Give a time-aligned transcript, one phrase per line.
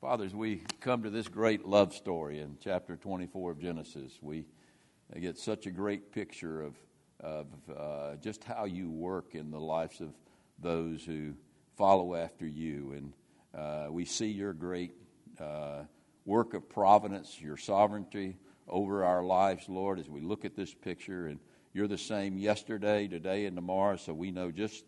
[0.00, 4.16] Fathers, we come to this great love story in chapter 24 of Genesis.
[4.22, 4.44] We
[5.18, 6.76] get such a great picture of,
[7.18, 10.10] of uh, just how you work in the lives of
[10.60, 11.34] those who
[11.76, 12.92] follow after you.
[12.92, 13.12] And
[13.60, 14.92] uh, we see your great
[15.40, 15.82] uh,
[16.24, 18.36] work of providence, your sovereignty
[18.68, 21.26] over our lives, Lord, as we look at this picture.
[21.26, 21.40] And
[21.72, 24.84] you're the same yesterday, today, and tomorrow, so we know just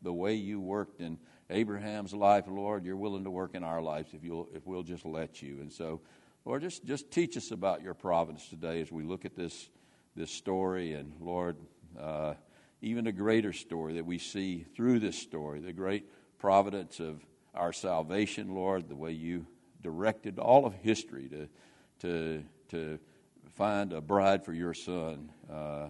[0.00, 1.18] the way you worked in
[1.48, 5.04] Abraham's life, Lord, you're willing to work in our lives if, you'll, if we'll just
[5.04, 5.60] let you.
[5.60, 6.00] And so,
[6.44, 9.68] Lord, just, just teach us about your providence today as we look at this,
[10.16, 10.94] this story.
[10.94, 11.56] And, Lord,
[11.98, 12.34] uh,
[12.82, 17.24] even a greater story that we see through this story, the great providence of
[17.54, 19.46] our salvation, Lord, the way you
[19.82, 21.48] directed all of history to,
[22.00, 22.98] to, to
[23.54, 25.30] find a bride for your son.
[25.50, 25.88] Uh,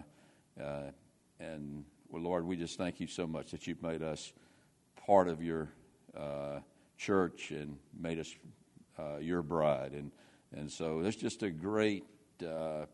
[0.61, 0.91] uh,
[1.39, 4.33] and, well, Lord, we just thank you so much that you've made us
[5.07, 5.69] part of your
[6.15, 6.59] uh,
[6.97, 8.35] church and made us
[8.99, 9.93] uh, your bride.
[9.93, 10.11] And,
[10.55, 12.03] and so it's just a great,
[12.45, 12.85] uh,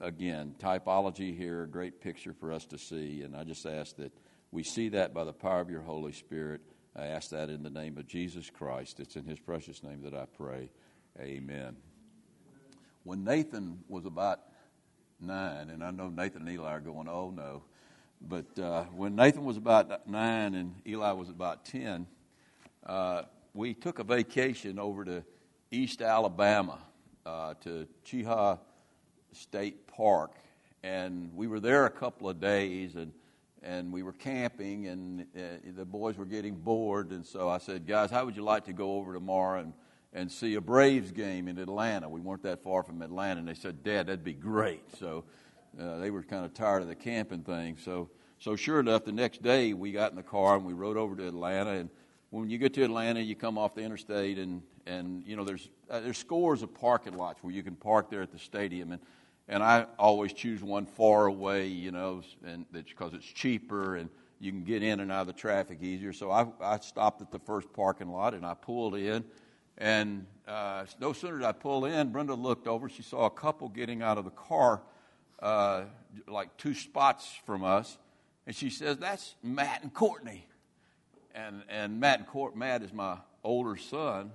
[0.00, 3.22] again, typology here, a great picture for us to see.
[3.22, 4.12] And I just ask that
[4.50, 6.60] we see that by the power of your Holy Spirit.
[6.96, 9.00] I ask that in the name of Jesus Christ.
[9.00, 10.70] It's in his precious name that I pray.
[11.20, 11.76] Amen.
[13.04, 14.40] When Nathan was about
[15.20, 17.62] nine, and I know Nathan and Eli are going, oh no.
[18.26, 22.06] But uh, when Nathan was about nine and Eli was about 10,
[22.86, 23.22] uh,
[23.52, 25.24] we took a vacation over to
[25.70, 26.78] East Alabama
[27.26, 28.58] uh, to Cheaha
[29.32, 30.36] State Park.
[30.82, 33.12] And we were there a couple of days and,
[33.62, 35.40] and we were camping, and uh,
[35.76, 37.10] the boys were getting bored.
[37.10, 39.72] And so I said, Guys, how would you like to go over tomorrow and,
[40.12, 42.08] and see a Braves game in Atlanta?
[42.08, 43.40] We weren't that far from Atlanta.
[43.40, 44.82] And they said, Dad, that'd be great.
[44.98, 45.24] So
[45.80, 47.76] uh, they were kind of tired of the camping thing.
[47.76, 50.96] So, so sure enough, the next day we got in the car and we rode
[50.96, 51.70] over to Atlanta.
[51.70, 51.90] And
[52.30, 55.68] when you get to Atlanta, you come off the interstate, and and you know there's
[55.90, 58.92] uh, there's scores of parking lots where you can park there at the stadium.
[58.92, 59.00] And
[59.48, 64.08] and I always choose one far away, you know, and that's because it's cheaper and
[64.40, 66.12] you can get in and out of the traffic easier.
[66.12, 69.24] So I, I stopped at the first parking lot and I pulled in.
[69.76, 72.88] And uh, no sooner did I pull in, Brenda looked over.
[72.88, 74.82] She saw a couple getting out of the car
[75.44, 75.84] uh,
[76.26, 77.98] like two spots from us.
[78.46, 80.46] And she says, That's Matt and Courtney.
[81.34, 84.30] And, and Matt and Court, Matt is my older son,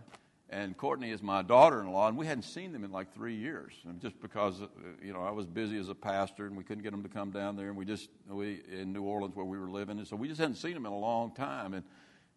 [0.49, 4.01] and Courtney is my daughter-in-law, and we hadn't seen them in like three years, and
[4.01, 4.67] just because uh,
[5.01, 7.31] you know I was busy as a pastor, and we couldn't get them to come
[7.31, 10.15] down there, and we just we in New Orleans where we were living, and so
[10.15, 11.83] we just hadn't seen them in a long time, and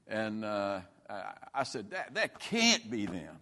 [0.06, 1.22] and uh, I,
[1.54, 3.36] I said that that can't be them.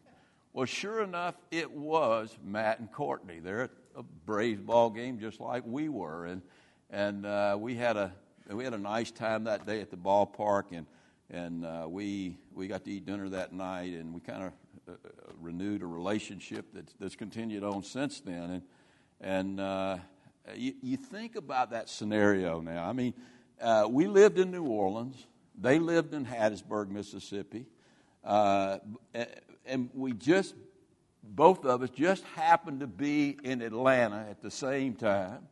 [0.53, 3.41] Well, sure enough, it was Matt and Courtney.
[3.41, 3.71] They're at
[4.25, 6.43] Braves ball game just like we were, and
[6.91, 8.13] and uh, we had a
[8.49, 10.87] we had a nice time that day at the ballpark, and
[11.31, 14.53] and uh, we we got to eat dinner that night, and we kind of
[14.89, 14.93] uh,
[15.41, 18.63] renewed a relationship that's, that's continued on since then, and
[19.21, 19.99] and uh,
[20.55, 22.89] you, you, think about that scenario now.
[22.89, 23.15] I mean,
[23.61, 25.27] uh, we lived in New Orleans,
[25.59, 27.67] they lived in Hattiesburg, Mississippi,
[28.25, 28.79] uh,
[29.67, 30.55] and we just
[31.23, 35.47] both of us just happened to be in Atlanta at the same time,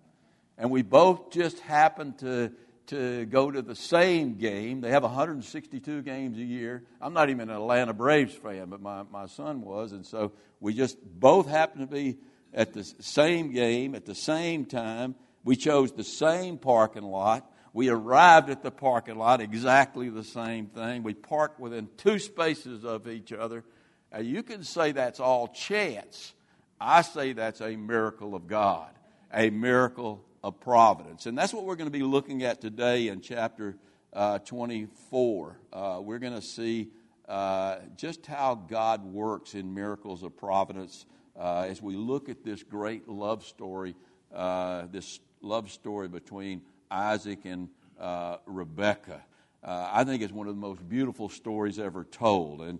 [0.56, 2.52] and we both just happened to,
[2.88, 4.80] to go to the same game.
[4.80, 6.84] They have 162 games a year.
[7.00, 10.74] I'm not even an Atlanta Braves fan, but my, my son was, and so we
[10.74, 12.18] just both happened to be
[12.52, 15.14] at the same game at the same time.
[15.44, 17.50] We chose the same parking lot.
[17.72, 21.02] We arrived at the parking lot exactly the same thing.
[21.02, 23.64] We parked within two spaces of each other
[24.12, 26.32] now, you can say that's all chance.
[26.80, 28.90] I say that's a miracle of God,
[29.32, 31.26] a miracle of providence.
[31.26, 33.76] And that's what we're going to be looking at today in chapter
[34.12, 35.58] uh, 24.
[35.72, 36.88] Uh, we're going to see
[37.28, 41.04] uh, just how God works in miracles of providence
[41.38, 43.94] uh, as we look at this great love story,
[44.34, 47.68] uh, this love story between Isaac and
[48.00, 49.22] uh, Rebekah.
[49.62, 52.62] I think it's one of the most beautiful stories ever told.
[52.62, 52.78] And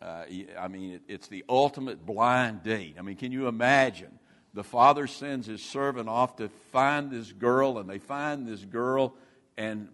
[0.00, 0.24] uh,
[0.58, 2.96] I mean, it, it's the ultimate blind date.
[2.98, 4.18] I mean, can you imagine?
[4.52, 9.14] The father sends his servant off to find this girl, and they find this girl,
[9.56, 9.88] and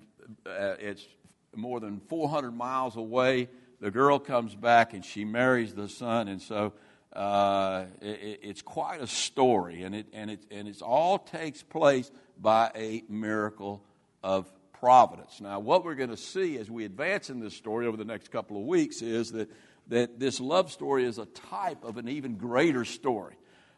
[0.46, 1.06] uh, it's
[1.54, 3.48] more than 400 miles away.
[3.80, 6.74] The girl comes back, and she marries the son, and so
[7.14, 12.10] uh, it, it's quite a story, and it and it and it all takes place
[12.38, 13.82] by a miracle
[14.22, 15.40] of providence.
[15.40, 18.30] Now, what we're going to see as we advance in this story over the next
[18.30, 19.50] couple of weeks is that
[19.90, 23.34] that this love story is a type of an even greater story.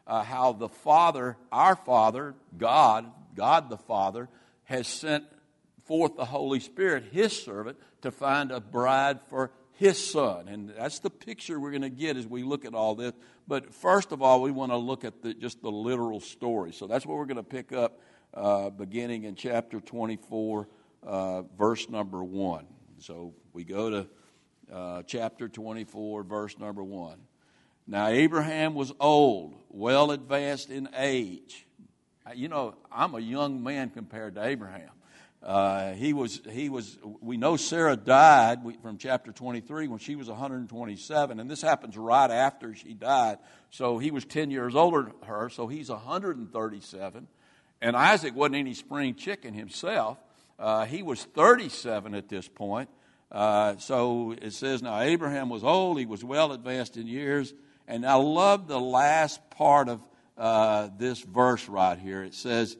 [0.06, 4.29] Uh, how the Father, our Father, God, God the Father,
[4.64, 5.25] has sent
[5.85, 9.50] forth the Holy Spirit, His servant, to find a bride for
[9.82, 10.47] his son.
[10.47, 13.12] And that's the picture we're going to get as we look at all this.
[13.49, 16.73] But first of all, we want to look at the, just the literal story.
[16.73, 17.99] So that's what we're going to pick up
[18.32, 20.69] uh, beginning in chapter 24,
[21.05, 22.67] uh, verse number 1.
[22.99, 24.06] So we go to
[24.72, 27.19] uh, chapter 24, verse number 1.
[27.86, 31.66] Now, Abraham was old, well advanced in age.
[32.34, 34.90] You know, I'm a young man compared to Abraham.
[35.42, 40.28] Uh, he was, he was, we know Sarah died from chapter 23 when she was
[40.28, 43.38] 127, and this happens right after she died.
[43.70, 47.26] So he was 10 years older than her, so he's 137.
[47.80, 50.18] And Isaac wasn't any spring chicken himself.
[50.60, 52.88] Uh, he was 37 at this point.
[53.32, 57.52] Uh, so it says, Now Abraham was old, he was well advanced in years.
[57.88, 60.00] And I love the last part of
[60.37, 62.23] uh, this verse right here.
[62.23, 62.76] It says,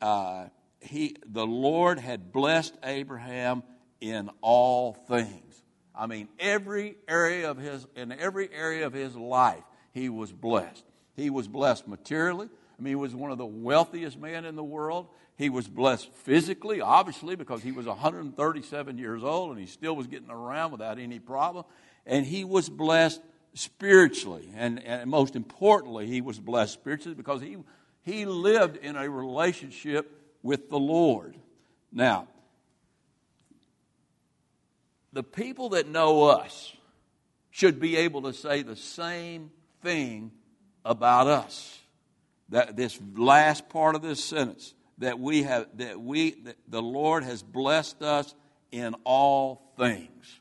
[0.00, 0.46] uh,
[0.80, 3.62] he, the Lord had blessed Abraham
[4.00, 5.62] in all things.
[5.94, 9.62] I mean, every area of his, in every area of his life,
[9.92, 10.84] he was blessed.
[11.14, 12.48] He was blessed materially.
[12.80, 15.08] I mean, he was one of the wealthiest men in the world.
[15.36, 20.06] He was blessed physically, obviously, because he was 137 years old and he still was
[20.06, 21.66] getting around without any problem.
[22.06, 23.20] And he was blessed
[23.52, 24.50] spiritually.
[24.56, 27.58] And, and most importantly, he was blessed spiritually because he,
[28.00, 30.10] he lived in a relationship
[30.42, 31.36] with the Lord.
[31.92, 32.28] Now,
[35.12, 36.74] the people that know us
[37.50, 39.50] should be able to say the same
[39.82, 40.32] thing
[40.82, 41.79] about us.
[42.50, 47.24] That this last part of this sentence that we have that we that the Lord
[47.24, 48.34] has blessed us
[48.70, 50.40] in all things.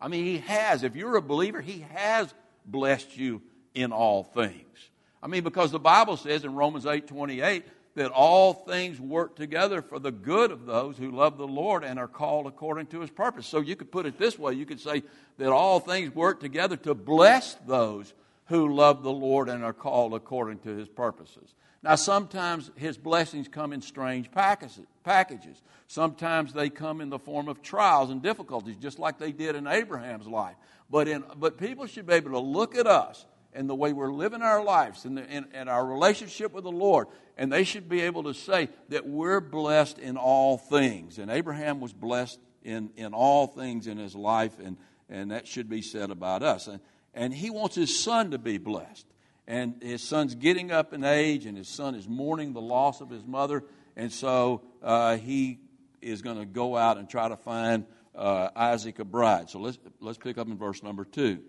[0.00, 0.82] I mean, He has.
[0.82, 2.32] If you're a believer, He has
[2.64, 3.42] blessed you
[3.74, 4.90] in all things.
[5.22, 7.64] I mean, because the Bible says in Romans 8 28
[7.94, 11.98] that all things work together for the good of those who love the Lord and
[11.98, 13.46] are called according to his purpose.
[13.46, 15.02] So you could put it this way you could say
[15.38, 18.14] that all things work together to bless those
[18.52, 21.54] who love the Lord and are called according to his purposes.
[21.82, 25.62] Now, sometimes his blessings come in strange packages.
[25.86, 29.66] Sometimes they come in the form of trials and difficulties, just like they did in
[29.66, 30.54] Abraham's life.
[30.90, 34.12] But, in, but people should be able to look at us and the way we're
[34.12, 37.06] living our lives and, and, and our relationship with the Lord.
[37.38, 41.18] And they should be able to say that we're blessed in all things.
[41.18, 44.76] And Abraham was blessed in, in all things in his life, and,
[45.08, 46.66] and that should be said about us.
[46.66, 46.80] And,
[47.14, 49.06] and he wants his son to be blessed.
[49.46, 53.10] And his son's getting up in age, and his son is mourning the loss of
[53.10, 53.64] his mother.
[53.96, 55.58] And so uh, he
[56.00, 59.50] is going to go out and try to find uh, Isaac a bride.
[59.50, 61.40] So let's, let's pick up in verse number two.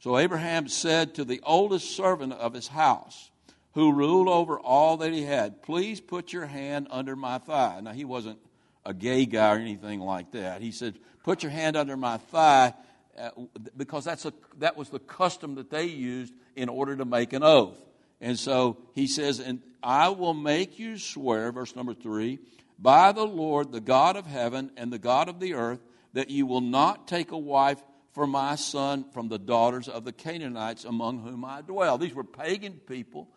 [0.00, 3.30] So Abraham said to the oldest servant of his house,
[3.74, 7.80] who ruled over all that he had, Please put your hand under my thigh.
[7.82, 8.38] Now, he wasn't
[8.86, 10.60] a gay guy or anything like that.
[10.60, 10.94] He said,
[11.24, 12.74] Put your hand under my thigh,
[13.18, 13.30] uh,
[13.76, 17.42] because that's a, that was the custom that they used in order to make an
[17.42, 17.78] oath.
[18.20, 22.38] And so he says, And I will make you swear, verse number three,
[22.78, 25.80] by the Lord, the God of heaven and the God of the earth,
[26.12, 27.82] that you will not take a wife
[28.12, 31.98] for my son from the daughters of the Canaanites among whom I dwell.
[31.98, 33.28] These were pagan people,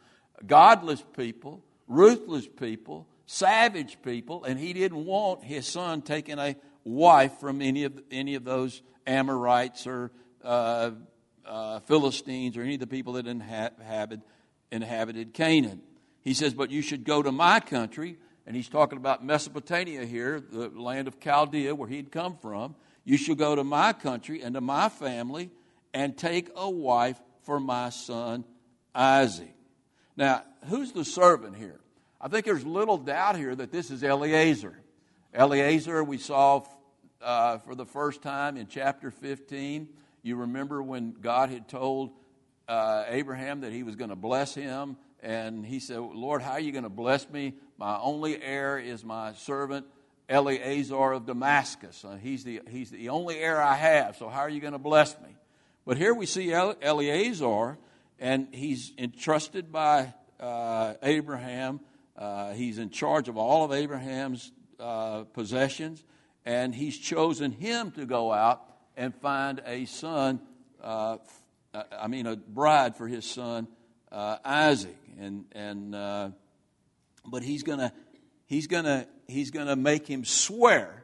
[0.45, 7.39] godless people, ruthless people, savage people, and he didn't want his son taking a wife
[7.39, 10.11] from any of, any of those Amorites or
[10.43, 10.91] uh,
[11.45, 14.21] uh, Philistines or any of the people that inhabited,
[14.71, 15.81] inhabited Canaan.
[16.21, 20.39] He says, But you should go to my country, and he's talking about Mesopotamia here,
[20.39, 22.75] the land of Chaldea where he'd come from.
[23.05, 25.49] You shall go to my country and to my family
[25.93, 28.43] and take a wife for my son
[28.93, 29.55] Isaac.
[30.17, 31.79] Now, who's the servant here?
[32.19, 34.77] I think there's little doubt here that this is Eliezer.
[35.33, 36.63] Eliezer, we saw
[37.21, 39.87] uh, for the first time in chapter 15.
[40.23, 42.11] You remember when God had told
[42.67, 46.59] uh, Abraham that he was going to bless him, and he said, Lord, how are
[46.59, 47.53] you going to bless me?
[47.77, 49.85] My only heir is my servant
[50.29, 52.03] Eleazar of Damascus.
[52.03, 54.79] Uh, he's, the, he's the only heir I have, so how are you going to
[54.79, 55.29] bless me?
[55.85, 57.77] But here we see Eleazar,
[58.19, 61.79] and he's entrusted by uh, Abraham.
[62.17, 66.03] Uh, he's in charge of all of Abraham's uh, possessions,
[66.47, 68.63] and he's chosen him to go out
[68.95, 70.39] and find a son,
[70.81, 71.17] uh,
[71.73, 73.67] uh, I mean, a bride for his son
[74.09, 74.97] Isaac.
[75.19, 76.33] And, and,
[77.25, 77.91] but he's going
[78.45, 81.03] he's to he's going to make him swear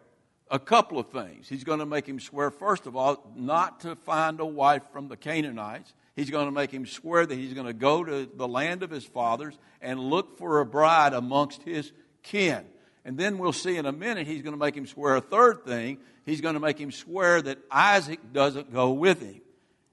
[0.50, 1.50] a couple of things.
[1.50, 5.08] He's going to make him swear, first of all, not to find a wife from
[5.08, 5.94] the Canaanites.
[6.16, 8.92] He's going to make him swear that he's going to go to the land of
[8.92, 12.66] his fathers and look for a bride amongst his kin.
[13.06, 15.66] And then we'll see in a minute he's going to make him swear a third
[15.66, 15.98] thing.
[16.26, 19.42] He's going to make him swear that Isaac doesn't go with him.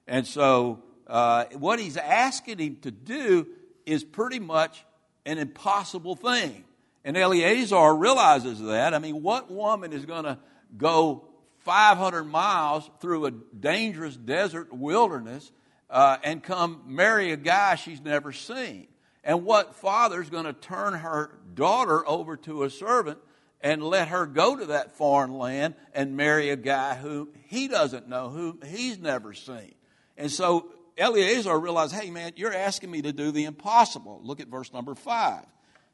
[0.07, 3.47] And so uh, what he's asking him to do
[3.85, 4.85] is pretty much
[5.25, 6.63] an impossible thing.
[7.03, 8.93] And Eleazar realizes that.
[8.93, 10.37] I mean, what woman is going to
[10.77, 11.25] go
[11.59, 15.51] 500 miles through a dangerous desert wilderness
[15.89, 18.87] uh, and come marry a guy she's never seen?
[19.23, 23.19] And what father's going to turn her daughter over to a servant
[23.61, 28.09] and let her go to that foreign land and marry a guy who he doesn't
[28.09, 29.75] know, who he's never seen?
[30.17, 34.21] And so Eleazar realized, hey man, you're asking me to do the impossible.
[34.23, 35.45] Look at verse number five.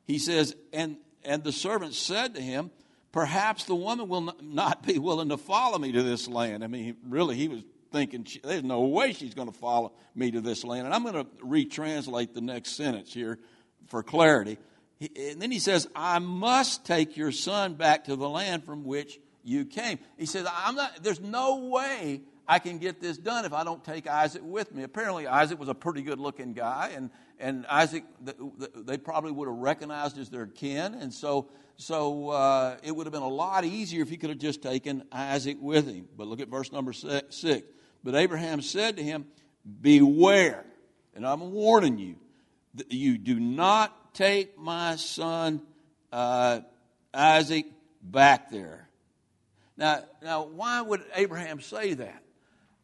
[0.06, 2.72] He says, and, and the servant said to him,
[3.12, 6.64] perhaps the woman will not be willing to follow me to this land.
[6.64, 10.42] I mean, really, he was thinking, there's no way she's going to follow me to
[10.42, 10.86] this land.
[10.86, 13.40] And I'm going to retranslate the next sentence here
[13.88, 14.58] for clarity.
[15.00, 19.20] And then he says, I must take your son back to the land from which
[19.44, 20.00] you came.
[20.18, 23.84] He says, I'm not, there's no way I can get this done if I don't
[23.84, 24.84] take Isaac with me.
[24.84, 28.06] Apparently, Isaac was a pretty good looking guy, and, and Isaac,
[28.76, 30.96] they probably would have recognized as their kin.
[30.96, 34.40] And so, so uh, it would have been a lot easier if he could have
[34.40, 36.08] just taken Isaac with him.
[36.18, 37.46] But look at verse number six.
[38.04, 39.26] But Abraham said to him,
[39.82, 40.66] Beware,
[41.16, 42.16] and I'm warning you,
[42.76, 45.62] that you do not take my son
[46.12, 46.62] uh,
[47.14, 47.66] Isaac
[48.02, 48.88] back there.
[49.76, 52.24] Now, now, why would Abraham say that?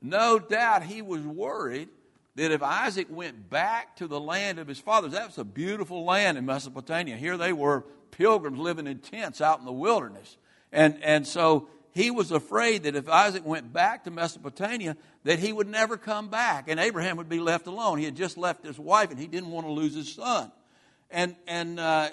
[0.02, 1.90] No doubt he was worried
[2.36, 6.04] that if Isaac went back to the land of his fathers, that was a beautiful
[6.04, 7.16] land in Mesopotamia.
[7.16, 10.38] Here they were pilgrims living in tents out in the wilderness.
[10.72, 15.54] And, and so he was afraid that if Isaac went back to Mesopotamia, that he
[15.54, 18.00] would never come back and Abraham would be left alone.
[18.00, 20.52] He had just left his wife and he didn't want to lose his son.
[21.12, 22.10] And, and, uh,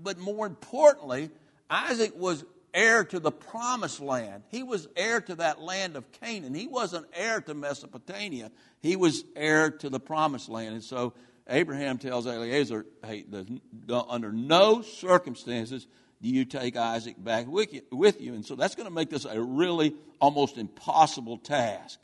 [0.00, 1.30] but more importantly,
[1.68, 4.44] Isaac was heir to the promised land.
[4.50, 6.54] He was heir to that land of Canaan.
[6.54, 8.52] He wasn't heir to Mesopotamia.
[8.80, 10.74] He was heir to the promised land.
[10.74, 11.12] And so
[11.48, 13.24] Abraham tells Eliezer, hey,
[13.88, 15.88] under no circumstances
[16.26, 18.34] you take Isaac back with you.
[18.34, 21.98] And so that's going to make this a really almost impossible task.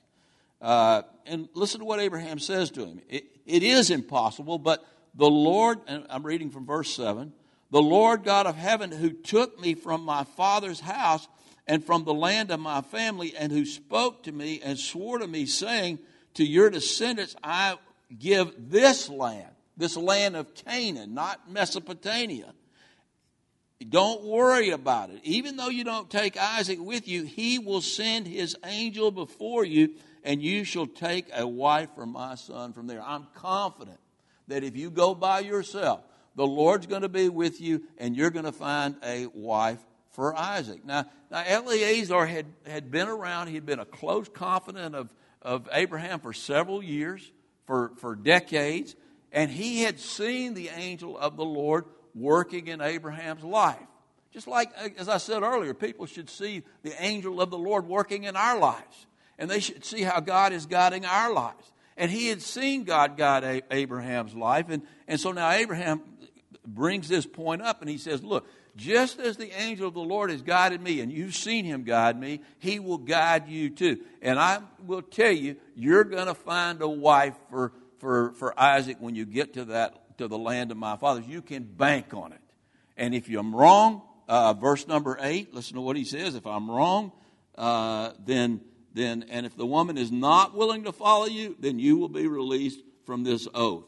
[0.60, 3.00] Uh, and listen to what Abraham says to him.
[3.08, 4.84] It, it is impossible, but
[5.14, 7.32] the Lord, and I'm reading from verse 7
[7.70, 11.28] the Lord God of heaven, who took me from my father's house
[11.66, 15.26] and from the land of my family, and who spoke to me and swore to
[15.26, 16.00] me, saying,
[16.34, 17.76] To your descendants I
[18.18, 22.52] give this land, this land of Canaan, not Mesopotamia.
[23.88, 25.20] Don't worry about it.
[25.24, 29.94] Even though you don't take Isaac with you, he will send his angel before you,
[30.22, 33.02] and you shall take a wife for my son from there.
[33.02, 33.98] I'm confident
[34.48, 36.00] that if you go by yourself,
[36.36, 39.78] the Lord's going to be with you, and you're going to find a wife
[40.10, 40.84] for Isaac.
[40.84, 45.08] Now, now Eleazar had, had been around, he had been a close confidant of,
[45.40, 47.32] of Abraham for several years,
[47.64, 48.94] for, for decades,
[49.32, 51.84] and he had seen the angel of the Lord
[52.14, 53.78] working in Abraham's life.
[54.32, 57.86] Just like, uh, as I said earlier, people should see the angel of the Lord
[57.86, 59.06] working in our lives.
[59.38, 61.72] And they should see how God is guiding our lives.
[61.96, 64.66] And he had seen God guide Abraham's life.
[64.68, 66.02] And, and so now Abraham
[66.66, 70.30] brings this point up and he says, Look, just as the angel of the Lord
[70.30, 73.98] has guided me and you've seen him guide me, he will guide you too.
[74.22, 78.98] And I will tell you, you're going to find a wife for, for, for Isaac
[79.00, 81.26] when you get to that to the land of my fathers.
[81.26, 82.40] You can bank on it.
[82.96, 86.34] And if I'm wrong, uh, verse number eight, listen to what he says.
[86.34, 87.12] If I'm wrong,
[87.56, 88.60] uh, then
[88.92, 92.26] then and if the woman is not willing to follow you, then you will be
[92.26, 93.84] released from this oath.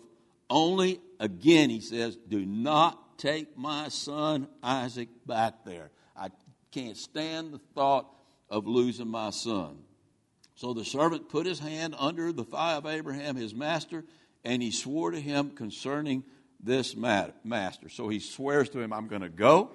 [0.49, 5.91] Only again, he says, do not take my son Isaac back there.
[6.17, 6.29] I
[6.71, 8.07] can't stand the thought
[8.49, 9.79] of losing my son.
[10.55, 14.05] So the servant put his hand under the thigh of Abraham, his master,
[14.44, 16.25] and he swore to him concerning
[16.62, 17.88] this master.
[17.88, 19.70] So he swears to him, I'm going to go.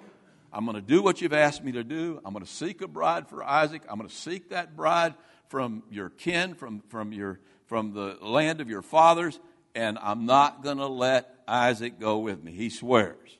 [0.52, 2.20] I'm going to do what you've asked me to do.
[2.24, 3.82] I'm going to seek a bride for Isaac.
[3.88, 5.14] I'm going to seek that bride
[5.48, 9.38] from your kin, from, from, your, from the land of your fathers,
[9.74, 12.52] and I'm not going to let Isaac go with me.
[12.52, 13.38] He swears.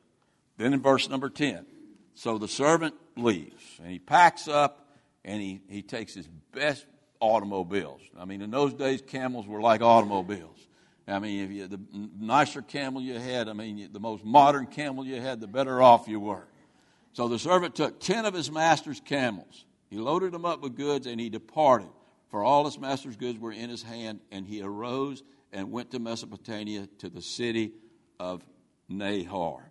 [0.59, 1.65] Then in verse number 10,
[2.15, 4.87] so the servant leaves and he packs up
[5.25, 6.85] and he, he takes his best
[7.21, 8.01] automobiles.
[8.19, 10.68] I mean, in those days, camels were like automobiles.
[11.09, 11.81] I mean, you, the
[12.19, 16.07] nicer camel you had, I mean, the most modern camel you had, the better off
[16.07, 16.47] you were.
[17.15, 19.65] So the servant took 10 of his master's camels.
[19.91, 21.89] He loaded them up with goods and he departed.
[22.31, 25.99] For all his master's goods were in his hand, and he arose and went to
[25.99, 27.73] Mesopotamia to the city
[28.21, 28.45] of
[28.89, 29.71] Nahor.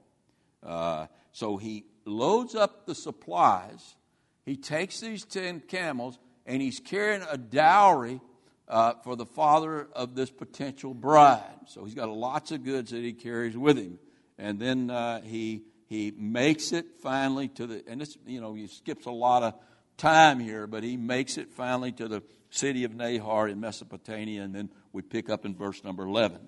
[0.64, 3.96] Uh, so he loads up the supplies.
[4.44, 6.18] He takes these 10 camels
[6.48, 8.22] and he's carrying a dowry
[8.68, 11.42] uh, for the father of this potential bride.
[11.68, 14.00] So he's got lots of goods that he carries with him.
[14.38, 18.68] And then uh, he, he makes it finally to the, and this, you know, he
[18.68, 19.54] skips a lot of
[19.98, 24.44] time here, but he makes it finally to the city of Nahor in Mesopotamia.
[24.44, 26.40] And then we pick up in verse number 11.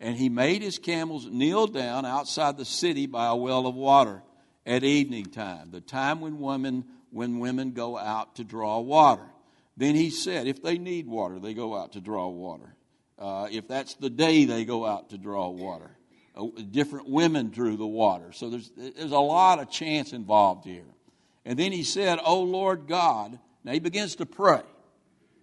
[0.00, 4.22] And he made his camels kneel down outside the city by a well of water
[4.66, 9.26] at evening time, the time when women, when women go out to draw water.
[9.76, 12.74] Then he said, if they need water, they go out to draw water.
[13.18, 15.90] Uh, if that's the day they go out to draw water.
[16.34, 18.32] Uh, different women drew the water.
[18.32, 20.84] So there's, there's a lot of chance involved here.
[21.44, 23.38] And then he said, Oh Lord God.
[23.64, 24.62] Now he begins to pray.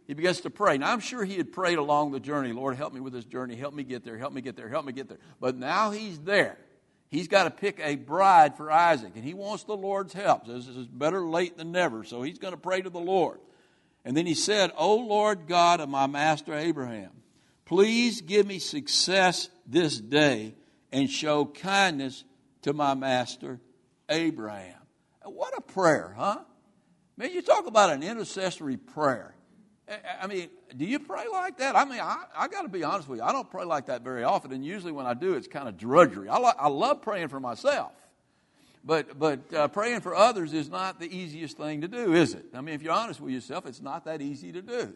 [0.07, 0.77] He begins to pray.
[0.77, 3.55] Now I'm sure he had prayed along the journey Lord, help me with this journey.
[3.55, 4.17] Help me get there.
[4.17, 4.67] Help me get there.
[4.67, 5.19] Help me get there.
[5.39, 6.57] But now he's there.
[7.09, 10.45] He's got to pick a bride for Isaac, and he wants the Lord's help.
[10.45, 12.03] This is better late than never.
[12.03, 13.39] So he's going to pray to the Lord.
[14.09, 17.11] And then he said, O Lord God of my master Abraham,
[17.65, 20.55] please give me success this day
[20.91, 22.23] and show kindness
[22.63, 23.59] to my master
[24.09, 24.79] Abraham.
[25.25, 26.39] What a prayer, huh?
[27.17, 29.35] Man, you talk about an intercessory prayer.
[30.19, 31.75] I mean, do you pray like that?
[31.75, 33.23] I mean, I, I got to be honest with you.
[33.23, 35.77] I don't pray like that very often, and usually when I do, it's kind of
[35.77, 36.29] drudgery.
[36.29, 37.91] I, lo- I love praying for myself.
[38.89, 42.46] But, but uh, praying for others is not the easiest thing to do, is it?
[42.55, 44.96] I mean, if you're honest with yourself, it's not that easy to do.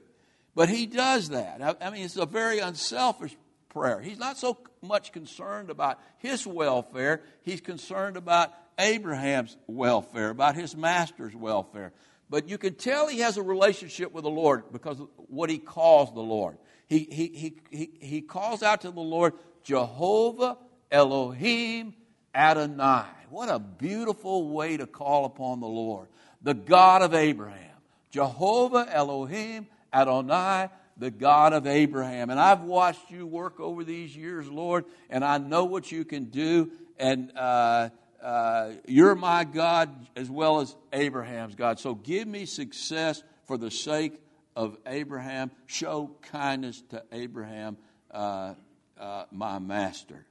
[0.56, 1.62] But he does that.
[1.62, 3.38] I, I mean, it's a very unselfish
[3.70, 4.02] prayer.
[4.02, 10.76] He's not so much concerned about his welfare, he's concerned about Abraham's welfare, about his
[10.76, 11.94] master's welfare.
[12.32, 15.60] But you can tell he has a relationship with the Lord because of what he
[15.60, 16.58] calls the Lord.
[16.88, 19.34] He, he, he, he, he calls out to the Lord,
[19.64, 20.58] Jehovah
[20.90, 21.94] Elohim
[22.34, 23.06] Adonai.
[23.30, 26.08] What a beautiful way to call upon the Lord.
[26.42, 27.74] The God of Abraham.
[28.12, 32.30] Jehovah Elohim Adonai, the God of Abraham.
[32.30, 36.26] And I've watched you work over these years, Lord, and I know what you can
[36.26, 36.72] do.
[37.00, 37.90] And uh,
[38.22, 41.80] uh, you're my God as well as Abraham's God.
[41.80, 44.14] So give me success for the sake
[44.56, 45.52] of Abraham.
[45.66, 47.78] Show kindness to Abraham,
[48.12, 48.54] uh,
[49.00, 50.26] uh my master.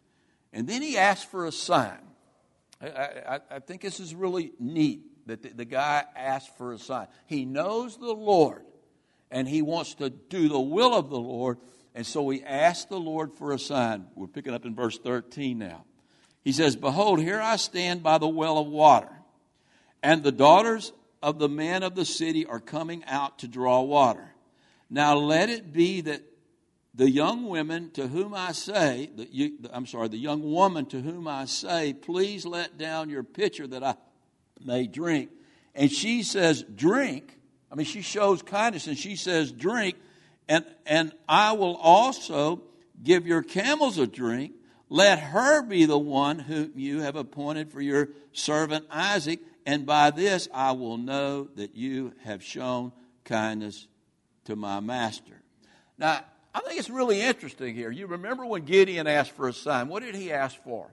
[0.52, 1.98] And then he asked for a sign.
[2.80, 6.78] I, I, I think this is really neat that the, the guy asked for a
[6.78, 7.06] sign.
[7.26, 8.62] He knows the Lord
[9.30, 11.58] and he wants to do the will of the Lord.
[11.94, 14.06] And so he asked the Lord for a sign.
[14.14, 15.84] We're picking up in verse 13 now.
[16.42, 19.10] He says, Behold, here I stand by the well of water,
[20.02, 24.34] and the daughters of the men of the city are coming out to draw water.
[24.90, 26.22] Now let it be that
[26.94, 31.26] the young women to whom I say, the, I'm sorry, the young woman to whom
[31.26, 33.94] I say, please let down your pitcher that I
[34.62, 35.30] may drink.
[35.74, 37.38] And she says, drink.
[37.70, 39.96] I mean, she shows kindness and she says, drink.
[40.48, 42.62] And, and I will also
[43.02, 44.52] give your camels a drink.
[44.90, 49.40] Let her be the one whom you have appointed for your servant Isaac.
[49.64, 52.92] And by this I will know that you have shown
[53.24, 53.88] kindness
[54.44, 55.40] to my master.
[55.96, 57.90] Now, I think it's really interesting here.
[57.90, 59.88] You remember when Gideon asked for a sign?
[59.88, 60.90] What did he ask for?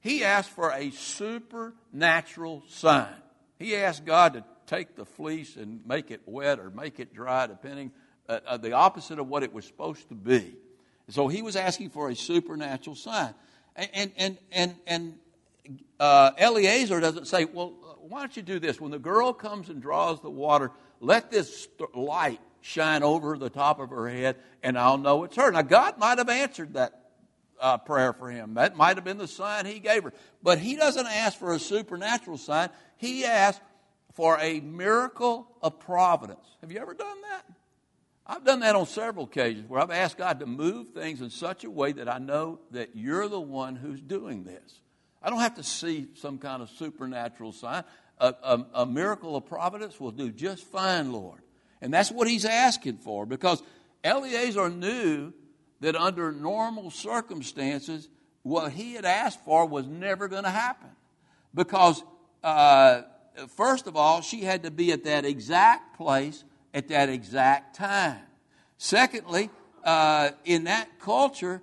[0.00, 3.14] He asked for a supernatural sign.
[3.58, 7.46] He asked God to take the fleece and make it wet or make it dry,
[7.46, 7.92] depending
[8.28, 10.54] uh, uh, the opposite of what it was supposed to be.
[11.08, 13.34] So he was asking for a supernatural sign,
[13.76, 15.18] and and and and,
[16.00, 18.80] uh, Eliezer doesn't say, "Well, why don't you do this?
[18.80, 20.70] When the girl comes and draws the water,
[21.00, 25.50] let this light shine over the top of her head, and I'll know it's her.
[25.50, 27.02] Now, God might have answered that
[27.60, 28.54] uh, prayer for him.
[28.54, 30.12] That might have been the sign he gave her.
[30.42, 33.60] But he doesn't ask for a supernatural sign, he asks
[34.14, 36.44] for a miracle of providence.
[36.60, 37.46] Have you ever done that?
[38.26, 41.64] I've done that on several occasions where I've asked God to move things in such
[41.64, 44.80] a way that I know that you're the one who's doing this.
[45.22, 47.84] I don't have to see some kind of supernatural sign.
[48.18, 51.40] A, a, a miracle of providence will do just fine, Lord.
[51.82, 53.62] And that's what he's asking for because
[54.04, 55.32] Eliezer knew
[55.80, 58.08] that under normal circumstances,
[58.44, 60.90] what he had asked for was never going to happen.
[61.52, 62.02] Because,
[62.44, 63.02] uh,
[63.56, 68.20] first of all, she had to be at that exact place at that exact time.
[68.78, 69.50] Secondly,
[69.84, 71.60] uh, in that culture,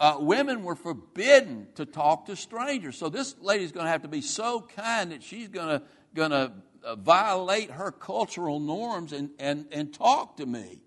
[0.00, 2.96] uh, women were forbidden to talk to strangers.
[2.96, 5.82] So this lady's going to have to be so kind that she's going to
[6.14, 6.52] going to
[6.98, 10.80] violate her cultural norms and, and, and talk to me.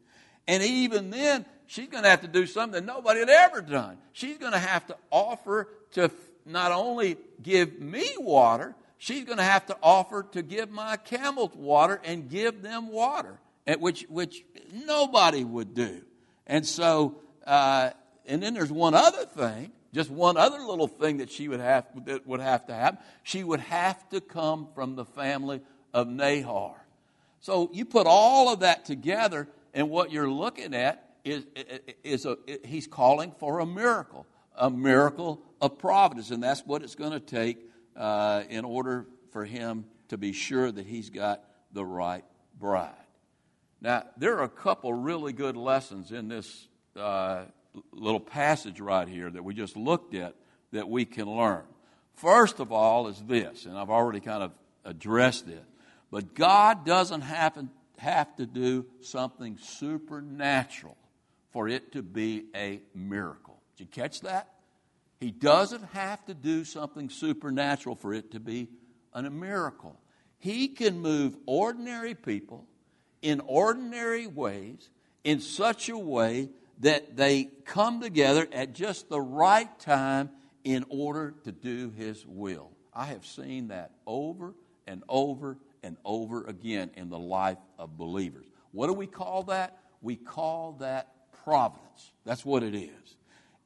[0.47, 3.97] And even then, she's going to have to do something that nobody had ever done.
[4.13, 6.11] She's going to have to offer to
[6.45, 11.51] not only give me water, she's going to have to offer to give my camels
[11.55, 13.39] water and give them water,
[13.79, 16.01] which, which nobody would do.
[16.45, 17.15] And so,
[17.47, 17.91] uh,
[18.27, 21.85] and then there's one other thing, just one other little thing that she would have,
[22.05, 22.99] that would have to happen.
[23.23, 25.61] She would have to come from the family
[25.95, 26.75] of Nahor.
[27.39, 31.45] So you put all of that together, and what you're looking at is,
[32.03, 34.27] is a, he's calling for a miracle,
[34.57, 37.57] a miracle of providence, and that's what it's going to take
[37.95, 42.25] uh, in order for him to be sure that he's got the right
[42.59, 42.91] bride.
[43.79, 47.45] Now, there are a couple really good lessons in this uh,
[47.93, 50.35] little passage right here that we just looked at
[50.73, 51.63] that we can learn.
[52.15, 54.51] First of all, is this, and I've already kind of
[54.83, 55.63] addressed it,
[56.11, 60.97] but God doesn't have to do something supernatural
[61.51, 63.61] for it to be a miracle.
[63.77, 64.49] Did you catch that?
[65.19, 68.69] He doesn't have to do something supernatural for it to be
[69.13, 69.99] a miracle.
[70.37, 72.67] He can move ordinary people
[73.21, 74.89] in ordinary ways
[75.23, 80.29] in such a way that they come together at just the right time
[80.63, 82.71] in order to do His will.
[82.93, 84.53] I have seen that over
[84.85, 88.45] and over and over again in the life of believers.
[88.71, 89.77] What do we call that?
[90.01, 91.11] We call that
[91.43, 92.11] providence.
[92.25, 93.15] That's what it is.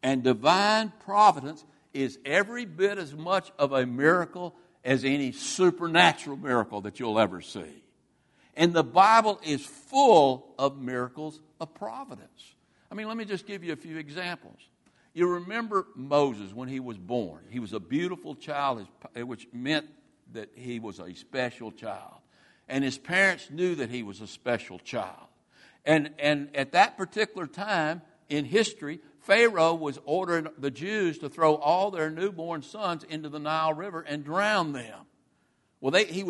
[0.03, 4.53] And divine providence is every bit as much of a miracle
[4.83, 7.83] as any supernatural miracle that you'll ever see.
[8.55, 12.53] And the Bible is full of miracles of providence.
[12.91, 14.57] I mean, let me just give you a few examples.
[15.13, 17.43] You remember Moses when he was born.
[17.49, 19.85] He was a beautiful child, which meant
[20.33, 22.15] that he was a special child.
[22.67, 25.27] And his parents knew that he was a special child.
[25.85, 31.55] And, and at that particular time in history, Pharaoh was ordering the Jews to throw
[31.55, 34.99] all their newborn sons into the Nile River and drown them.
[35.81, 36.29] Well, they, he,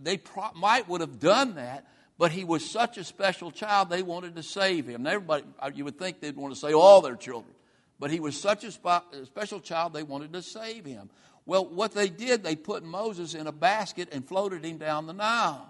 [0.00, 1.86] they pro- might would have done that,
[2.18, 5.06] but he was such a special child, they wanted to save him.
[5.06, 7.54] everybody, uh, you would think they'd want to save all their children.
[7.98, 11.10] But he was such a special child, they wanted to save him.
[11.50, 15.12] Well, what they did, they put Moses in a basket and floated him down the
[15.12, 15.68] Nile.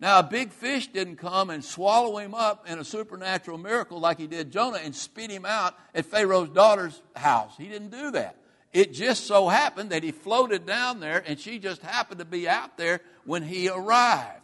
[0.00, 4.18] Now, a big fish didn't come and swallow him up in a supernatural miracle like
[4.18, 7.52] he did Jonah and spit him out at Pharaoh's daughter's house.
[7.56, 8.34] He didn't do that.
[8.72, 12.48] It just so happened that he floated down there and she just happened to be
[12.48, 14.42] out there when he arrived.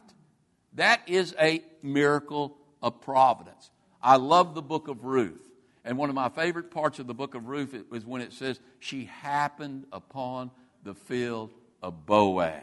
[0.75, 3.73] That is a miracle of providence.
[4.01, 5.51] I love the book of Ruth.
[5.85, 8.61] And one of my favorite parts of the book of Ruth is when it says,
[8.79, 11.51] She happened upon the field
[11.83, 12.63] of Boaz.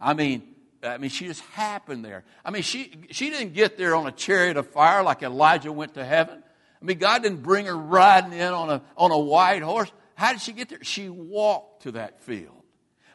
[0.00, 0.42] I mean,
[0.82, 2.24] I mean, she just happened there.
[2.44, 5.94] I mean, she, she didn't get there on a chariot of fire like Elijah went
[5.94, 6.42] to heaven.
[6.80, 9.90] I mean, God didn't bring her riding in on a, on a white horse.
[10.14, 10.82] How did she get there?
[10.82, 12.62] She walked to that field.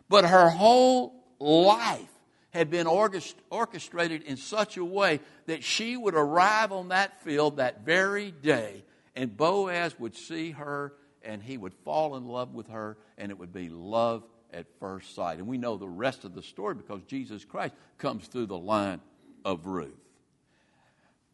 [0.09, 2.09] But her whole life
[2.51, 7.85] had been orchestrated in such a way that she would arrive on that field that
[7.85, 8.83] very day,
[9.15, 10.93] and Boaz would see her,
[11.23, 15.15] and he would fall in love with her, and it would be love at first
[15.15, 15.37] sight.
[15.37, 19.01] And we know the rest of the story because Jesus Christ comes through the line
[19.45, 19.93] of Ruth.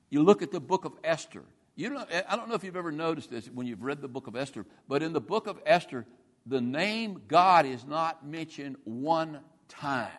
[0.10, 1.44] You look at the book of Esther.
[1.76, 4.28] You don't, I don't know if you've ever noticed this when you've read the book
[4.28, 6.06] of Esther, but in the book of Esther,
[6.46, 10.10] the name God is not mentioned one time.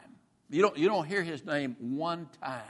[0.50, 2.62] You don't, you don't hear his name one time.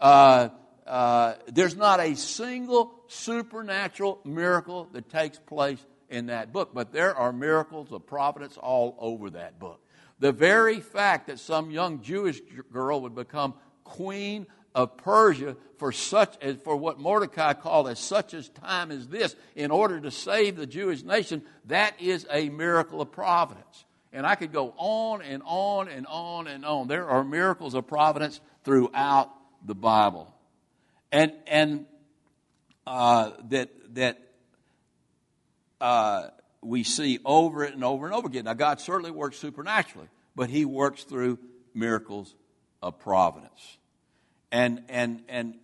[0.00, 0.48] Uh,
[0.86, 5.78] uh, there's not a single supernatural miracle that takes place
[6.10, 9.80] in that book, but there are miracles of providence all over that book.
[10.18, 12.40] The very fact that some young Jewish
[12.72, 18.34] girl would become queen of Persia for such as for what Mordecai called as such
[18.34, 23.00] as time as this in order to save the Jewish nation, that is a miracle
[23.00, 23.84] of providence.
[24.12, 26.88] And I could go on and on and on and on.
[26.88, 29.30] There are miracles of providence throughout
[29.64, 30.32] the Bible.
[31.12, 31.86] And, and
[32.86, 34.18] uh, that, that
[35.80, 36.28] uh,
[36.62, 38.44] we see over and over and over again.
[38.44, 41.38] Now, God certainly works supernaturally, but He works through
[41.74, 42.34] miracles
[42.82, 43.78] of providence.
[44.52, 45.54] And, and, and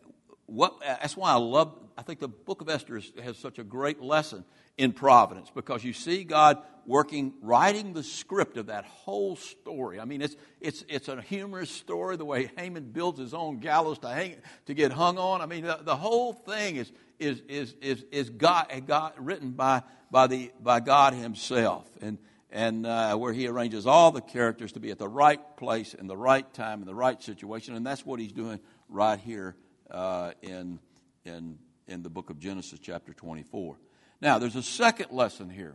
[0.47, 4.01] what, that's why I love, I think the book of Esther has such a great
[4.01, 4.45] lesson
[4.79, 9.99] in providence because you see God working, writing the script of that whole story.
[9.99, 13.99] I mean, it's, it's, it's a humorous story, the way Haman builds his own gallows
[14.01, 15.41] to, hang, to get hung on.
[15.41, 19.83] I mean, the, the whole thing is, is, is, is, is God, God, written by,
[20.11, 22.19] by, the, by God Himself, and,
[22.51, 26.07] and uh, where He arranges all the characters to be at the right place in
[26.07, 29.57] the right time in the right situation, and that's what He's doing right here
[29.90, 30.79] uh, in,
[31.25, 33.77] in, in the book of Genesis, chapter 24.
[34.21, 35.75] Now, there's a second lesson here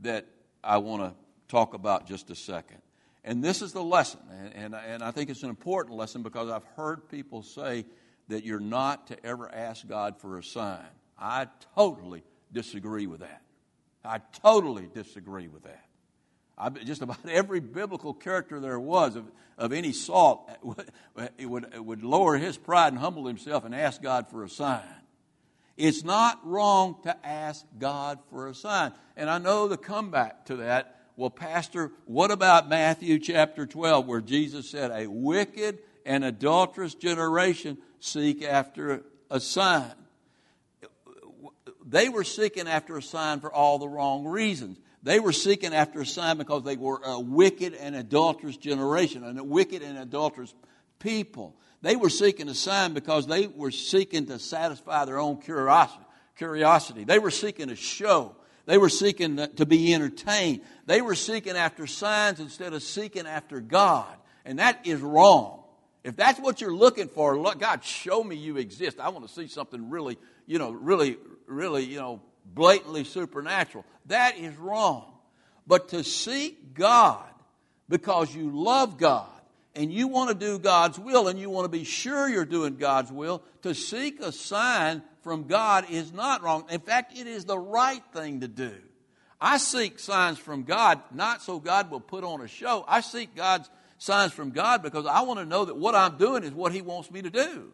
[0.00, 0.26] that
[0.62, 1.14] I want to
[1.48, 2.82] talk about just a second.
[3.24, 4.20] And this is the lesson.
[4.30, 7.84] And, and, and I think it's an important lesson because I've heard people say
[8.28, 10.84] that you're not to ever ask God for a sign.
[11.18, 13.42] I totally disagree with that.
[14.06, 15.84] I totally disagree with that.
[16.58, 19.24] I, just about every biblical character there was of,
[19.58, 20.90] of any salt would,
[21.40, 24.82] would, would lower his pride and humble himself and ask God for a sign.
[25.76, 28.92] It's not wrong to ask God for a sign.
[29.16, 31.00] And I know the comeback to that.
[31.16, 37.76] Well, Pastor, what about Matthew chapter 12, where Jesus said, A wicked and adulterous generation
[38.00, 39.92] seek after a sign?
[41.86, 44.78] They were seeking after a sign for all the wrong reasons.
[45.02, 49.38] They were seeking after a sign because they were a wicked and adulterous generation, and
[49.38, 50.52] a wicked and adulterous
[50.98, 51.54] people.
[51.82, 56.02] They were seeking a sign because they were seeking to satisfy their own curiosity.
[56.36, 57.04] Curiosity.
[57.04, 58.34] They were seeking a show.
[58.64, 60.62] They were seeking to be entertained.
[60.86, 64.12] They were seeking after signs instead of seeking after God.
[64.44, 65.62] And that is wrong.
[66.02, 68.98] If that's what you're looking for, God, show me you exist.
[68.98, 73.84] I want to see something really, you know, really, really, you know, blatantly supernatural.
[74.06, 75.12] That is wrong.
[75.66, 77.24] But to seek God
[77.88, 79.28] because you love God
[79.74, 82.76] and you want to do God's will and you want to be sure you're doing
[82.76, 86.66] God's will, to seek a sign from God is not wrong.
[86.70, 88.72] In fact, it is the right thing to do.
[89.40, 92.84] I seek signs from God not so God will put on a show.
[92.88, 96.44] I seek God's signs from God because I want to know that what I'm doing
[96.44, 97.72] is what He wants me to do.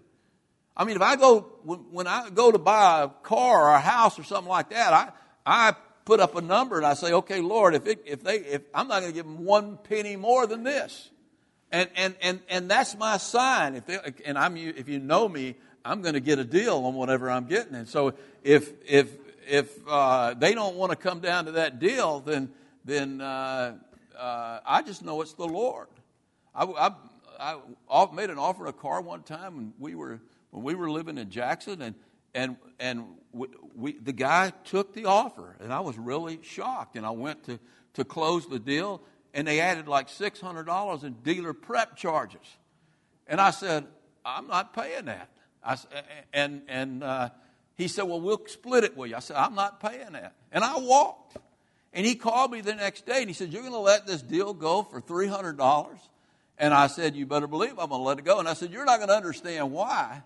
[0.77, 4.19] I mean, if I go, when I go to buy a car or a house
[4.19, 5.11] or something like that, I,
[5.45, 8.63] I put up a number and I say, okay, Lord, if, it, if they, if
[8.75, 11.11] I'm not going to give them one penny more than this.
[11.71, 13.77] And, and, and, and that's my sign.
[13.77, 16.95] If they, and I'm, if you know me, I'm going to get a deal on
[16.95, 17.75] whatever I'm getting.
[17.75, 19.11] And so if, if,
[19.49, 22.51] if uh, they don't want to come down to that deal, then,
[22.85, 23.77] then uh,
[24.19, 25.89] uh, I just know it's the Lord.
[26.55, 26.93] I,
[27.39, 27.57] I,
[27.91, 30.21] I made an offer of a car one time, and we were
[30.53, 31.95] when we were living in Jackson, and
[32.35, 36.97] and and we, we, the guy took the offer, and I was really shocked.
[36.97, 37.59] And I went to
[37.95, 39.01] to close the deal,
[39.35, 42.47] and they added like six hundred dollars in dealer prep charges,
[43.27, 43.87] and I said,
[44.25, 45.31] I'm not paying that.
[45.65, 45.77] I,
[46.33, 47.31] and and uh,
[47.75, 49.17] he said, well, we'll split it with you.
[49.17, 51.39] I said, I'm not paying that, and I walked.
[51.95, 54.23] And he called me the next day, and he said, you're going to let this
[54.23, 55.99] deal go for three hundred dollars.
[56.59, 58.39] And I said, You better believe I'm going to let it go.
[58.39, 60.23] And I said, You're not going to understand why.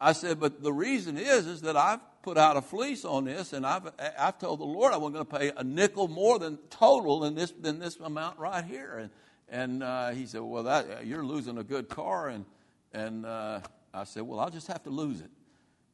[0.00, 3.52] I said, but the reason is, is that I've put out a fleece on this,
[3.52, 6.56] and I've, I've told the Lord I wasn't going to pay a nickel more than
[6.70, 8.98] total than this, than this amount right here.
[8.98, 9.10] And,
[9.50, 12.28] and uh, he said, well, that, you're losing a good car.
[12.28, 12.46] And,
[12.92, 13.60] and uh,
[13.92, 15.30] I said, well, I'll just have to lose it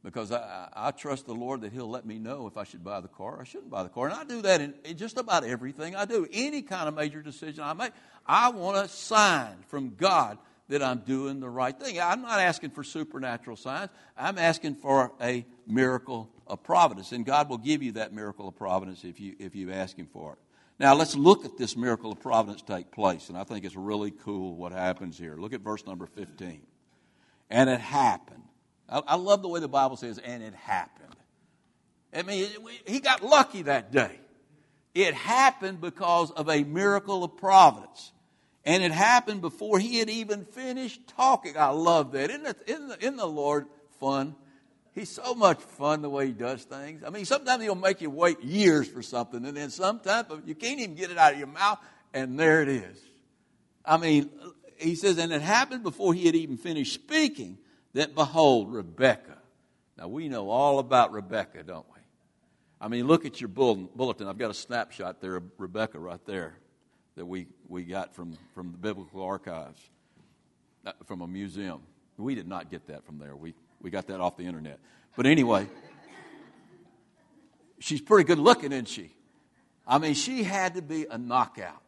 [0.05, 3.01] because I, I trust the Lord that He'll let me know if I should buy
[3.01, 4.07] the car or I shouldn't buy the car.
[4.07, 6.29] And I do that in, in just about everything I do.
[6.33, 7.91] Any kind of major decision I make,
[8.25, 12.01] I want a sign from God that I'm doing the right thing.
[12.01, 13.91] I'm not asking for supernatural signs.
[14.17, 17.13] I'm asking for a miracle of providence.
[17.13, 20.09] And God will give you that miracle of providence if you, if you ask Him
[20.13, 20.39] for it.
[20.79, 23.29] Now, let's look at this miracle of providence take place.
[23.29, 25.37] And I think it's really cool what happens here.
[25.37, 26.61] Look at verse number 15.
[27.49, 28.43] And it happened.
[28.89, 31.15] I, I love the way the Bible says, and it happened.
[32.15, 32.49] I mean,
[32.87, 34.21] he got lucky that day.
[34.95, 38.13] It happened because of a miracle of providence.
[38.67, 41.57] And it happened before he had even finished talking.
[41.57, 42.31] I love that.
[42.31, 43.67] Isn't, it, isn't, the, isn't the Lord
[44.01, 44.35] fun?
[44.93, 47.05] He's so much fun the way he does things.
[47.07, 50.81] I mean, sometimes he'll make you wait years for something, and then sometimes you can't
[50.81, 51.79] even get it out of your mouth,
[52.13, 52.99] and there it is.
[53.85, 54.31] I mean,
[54.79, 57.59] he says, and it happened before he had even finished speaking
[57.93, 59.39] that behold, Rebecca.
[59.97, 62.01] Now we know all about Rebecca, don't we?
[62.81, 64.27] I mean, look at your bulletin.
[64.27, 66.57] I've got a snapshot there of Rebecca right there
[67.17, 69.81] that we, we got from, from the Biblical Archives,
[70.85, 71.81] uh, from a museum.
[72.19, 73.35] We did not get that from there.
[73.35, 74.79] We, we got that off the internet.
[75.17, 75.67] But anyway,
[77.79, 79.13] she's pretty good looking, isn't she?
[79.87, 81.83] I mean, she had to be a knockout.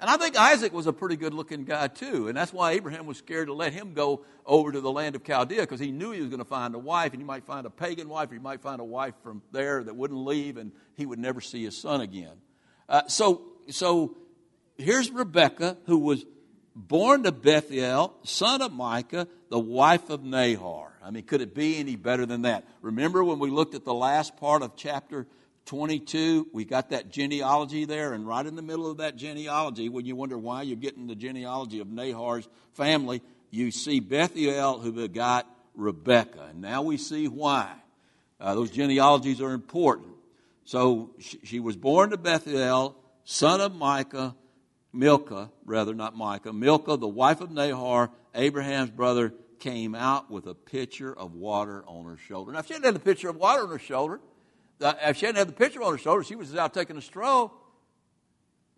[0.00, 2.28] And I think Isaac was a pretty good looking guy too.
[2.28, 5.24] And that's why Abraham was scared to let him go over to the land of
[5.24, 7.66] Chaldea because he knew he was going to find a wife and he might find
[7.66, 10.70] a pagan wife or he might find a wife from there that wouldn't leave and
[10.94, 12.36] he would never see his son again.
[12.88, 14.16] Uh, so, so
[14.78, 16.24] here's Rebecca, who was
[16.74, 20.92] born to Bethuel, son of Micah, the wife of Nahor.
[21.02, 22.64] I mean, could it be any better than that?
[22.80, 25.26] Remember when we looked at the last part of chapter
[25.66, 30.06] 22, we got that genealogy there, and right in the middle of that genealogy, when
[30.06, 35.46] you wonder why you're getting the genealogy of Nahor's family, you see Bethuel who begot
[35.74, 36.48] Rebecca.
[36.50, 37.70] And now we see why.
[38.40, 40.08] Uh, those genealogies are important.
[40.64, 44.34] So she, she was born to Bethuel, son of Micah,
[44.92, 50.54] Milcah, rather not Micah, Milcah, the wife of Nahor, Abraham's brother, came out with a
[50.54, 52.52] pitcher of water on her shoulder.
[52.52, 54.20] Now, if she hadn't had the pitcher of water on her shoulder,
[54.80, 57.52] if she hadn't had the pitcher on her shoulder, she was out taking a stroll,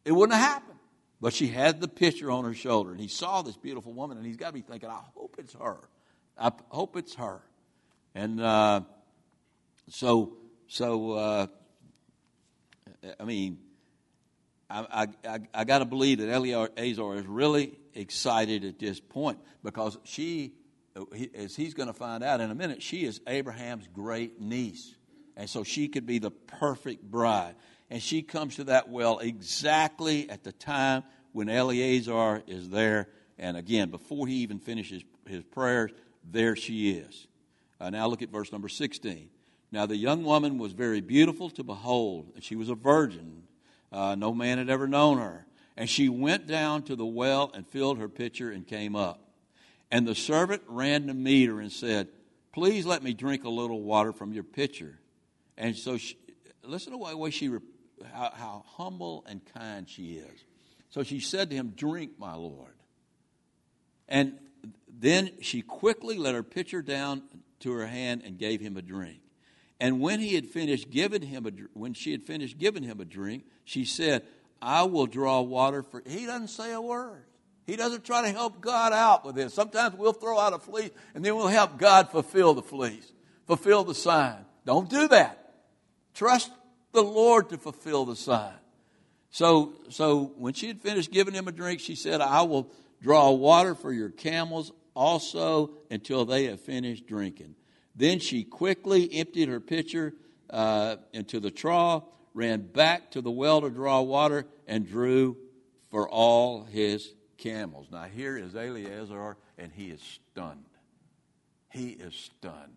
[0.05, 0.79] it wouldn't have happened.
[1.21, 4.27] But she had the pitcher on her shoulder, and he saw this beautiful woman, and
[4.27, 5.77] he's got to be thinking, I hope it's her.
[6.39, 7.43] I hope it's her.
[8.15, 8.81] And uh,
[9.91, 10.33] so,
[10.67, 11.47] so uh,
[13.19, 13.59] I mean,
[14.71, 19.99] I, I, I got to believe that Eleazar is really excited at this point because
[20.05, 20.53] she,
[21.35, 24.95] as he's going to find out in a minute, she is Abraham's great niece.
[25.37, 27.57] And so she could be the perfect bride.
[27.91, 31.03] And she comes to that well exactly at the time
[31.33, 33.09] when Eleazar is there.
[33.39, 35.91] And again, before he even finishes his prayers,
[36.23, 37.27] there she is.
[37.81, 39.31] Uh, now look at verse number 16.
[39.73, 43.45] Now the young woman was very beautiful to behold, and she was a virgin.
[43.93, 45.47] Uh, no man had ever known her.
[45.77, 49.31] And she went down to the well and filled her pitcher and came up.
[49.91, 52.09] And the servant ran to meet her and said,
[52.53, 54.99] Please let me drink a little water from your pitcher.
[55.57, 56.17] And so, she,
[56.65, 57.49] listen to the way she,
[58.13, 60.45] how, how humble and kind she is.
[60.91, 62.75] So she said to him, Drink, my Lord.
[64.09, 64.39] And
[64.89, 67.23] then she quickly let her pitcher down
[67.61, 69.21] to her hand and gave him a drink.
[69.81, 73.05] And when he had finished giving him a, when she had finished giving him a
[73.05, 74.23] drink, she said,
[74.61, 77.25] "I will draw water for." He doesn't say a word.
[77.67, 79.55] He doesn't try to help God out with this.
[79.55, 83.13] Sometimes we'll throw out a fleece and then we'll help God fulfill the fleece,
[83.47, 84.45] fulfill the sign.
[84.67, 85.55] Don't do that.
[86.15, 86.51] Trust
[86.93, 88.55] the Lord to fulfill the sign.
[89.31, 93.31] So, so when she had finished giving him a drink, she said, "I will draw
[93.31, 97.55] water for your camels also until they have finished drinking."
[97.95, 100.15] Then she quickly emptied her pitcher
[100.49, 105.37] uh, into the trough, ran back to the well to draw water, and drew
[105.91, 107.89] for all his camels.
[107.91, 110.01] Now, here is Eleazar, and he is
[110.33, 110.65] stunned.
[111.71, 112.77] He is stunned.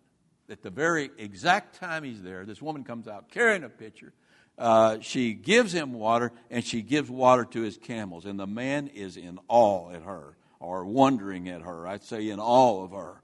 [0.50, 4.12] At the very exact time he's there, this woman comes out carrying a pitcher.
[4.56, 8.24] Uh, she gives him water, and she gives water to his camels.
[8.24, 11.86] And the man is in awe at her, or wondering at her.
[11.86, 13.22] I'd say in awe of her.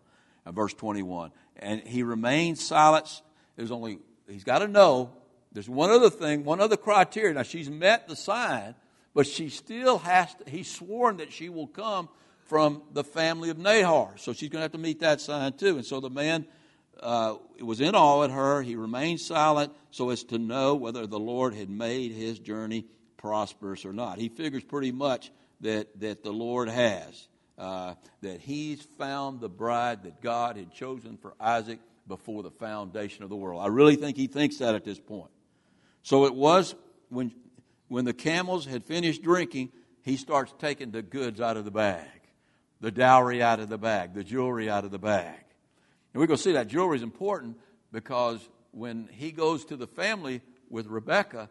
[0.52, 3.22] Verse 21 and he remains silent.
[3.56, 5.12] There's only, he's got to know,
[5.52, 7.34] there's one other thing, one other criteria.
[7.34, 8.74] Now, she's met the sign,
[9.14, 12.08] but she still has to, he's sworn that she will come
[12.44, 14.14] from the family of Nahor.
[14.16, 15.76] So she's going to have to meet that sign too.
[15.76, 16.46] And so the man
[17.00, 18.62] uh, was in awe at her.
[18.62, 22.86] He remained silent so as to know whether the Lord had made his journey
[23.16, 24.18] prosperous or not.
[24.18, 27.28] He figures pretty much that, that the Lord has
[27.60, 33.22] uh, that he's found the bride that God had chosen for Isaac before the foundation
[33.22, 33.62] of the world.
[33.62, 35.30] I really think he thinks that at this point.
[36.02, 36.74] So it was
[37.10, 37.32] when,
[37.88, 42.08] when the camels had finished drinking, he starts taking the goods out of the bag,
[42.80, 45.44] the dowry out of the bag, the jewelry out of the bag.
[46.14, 47.58] And we're going to see that jewelry is important
[47.92, 51.50] because when he goes to the family with Rebecca,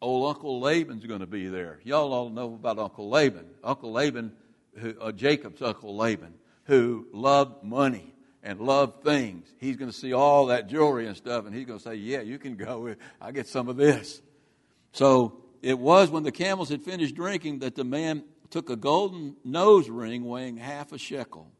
[0.00, 1.78] old Uncle Laban's going to be there.
[1.84, 3.44] Y'all all know about Uncle Laban.
[3.62, 4.32] Uncle Laban
[4.78, 9.46] who, uh, Jacob's uncle Laban, who loved money and loved things.
[9.58, 12.20] He's going to see all that jewelry and stuff, and he's going to say, Yeah,
[12.20, 12.94] you can go.
[13.20, 14.20] I get some of this.
[14.92, 19.36] So it was when the camels had finished drinking that the man took a golden
[19.44, 21.50] nose ring weighing half a shekel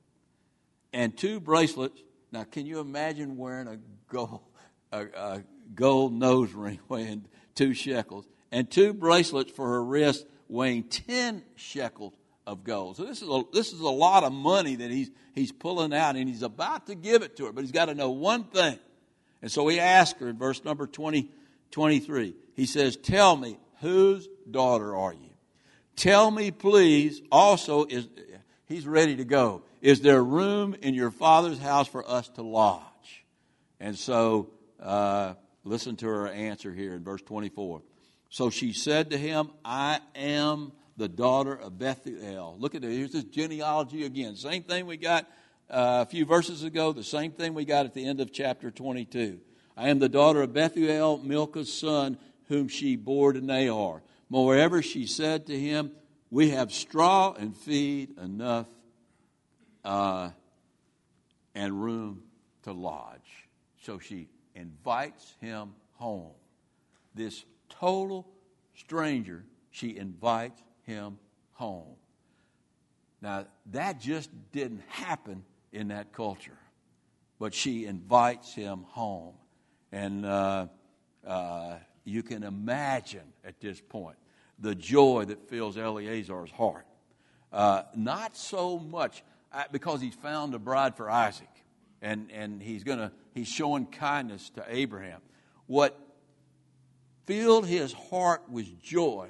[0.93, 2.03] and two bracelets.
[2.31, 4.43] Now, can you imagine wearing a gold,
[4.91, 5.45] a, a
[5.75, 12.15] gold nose ring weighing two shekels and two bracelets for her wrist weighing 10 shekels
[12.47, 12.97] of gold.
[12.97, 16.17] So this is a, this is a lot of money that he's, he's pulling out
[16.17, 18.79] and he's about to give it to her, but he's got to know one thing.
[19.41, 21.31] And so he asks her in verse number 20,
[21.71, 22.35] 23.
[22.55, 25.31] He says, Tell me, whose daughter are you?
[25.97, 28.09] Tell me, please, also, is
[28.67, 29.63] he's ready to go.
[29.81, 33.25] Is there room in your father's house for us to lodge?
[33.81, 34.51] And so,
[34.81, 37.83] uh, listen to her answer here in verse 24.
[38.31, 42.57] So she said to him, I am the daughter of Bethuel.
[42.59, 42.91] Look at it.
[42.91, 44.37] Here's this genealogy again.
[44.37, 45.27] Same thing we got
[45.71, 48.71] uh, a few verses ago, the same thing we got at the end of chapter
[48.71, 49.41] 22.
[49.77, 54.03] I am the daughter of Bethuel, Milcah's son, whom she bore to Nahor.
[54.29, 55.93] Moreover, she said to him,
[56.31, 58.67] We have straw and feed enough
[59.85, 60.31] uh,
[61.55, 62.23] and room
[62.65, 63.49] to lodge.
[63.83, 66.33] So she invites him home.
[67.15, 68.29] This total
[68.75, 71.19] stranger, she invites him
[71.53, 71.97] home.
[73.21, 76.59] Now, that just didn't happen in that culture,
[77.39, 79.35] but she invites him home.
[79.93, 80.67] And uh,
[81.27, 84.17] uh, you can imagine at this point
[84.59, 86.87] the joy that fills Eleazar's heart.
[87.53, 89.23] Uh, not so much
[89.53, 91.49] uh, because he's found a bride for Isaac
[92.01, 95.21] and, and he's, gonna, he's showing kindness to Abraham.
[95.67, 95.99] What
[97.27, 99.29] filled his heart with joy,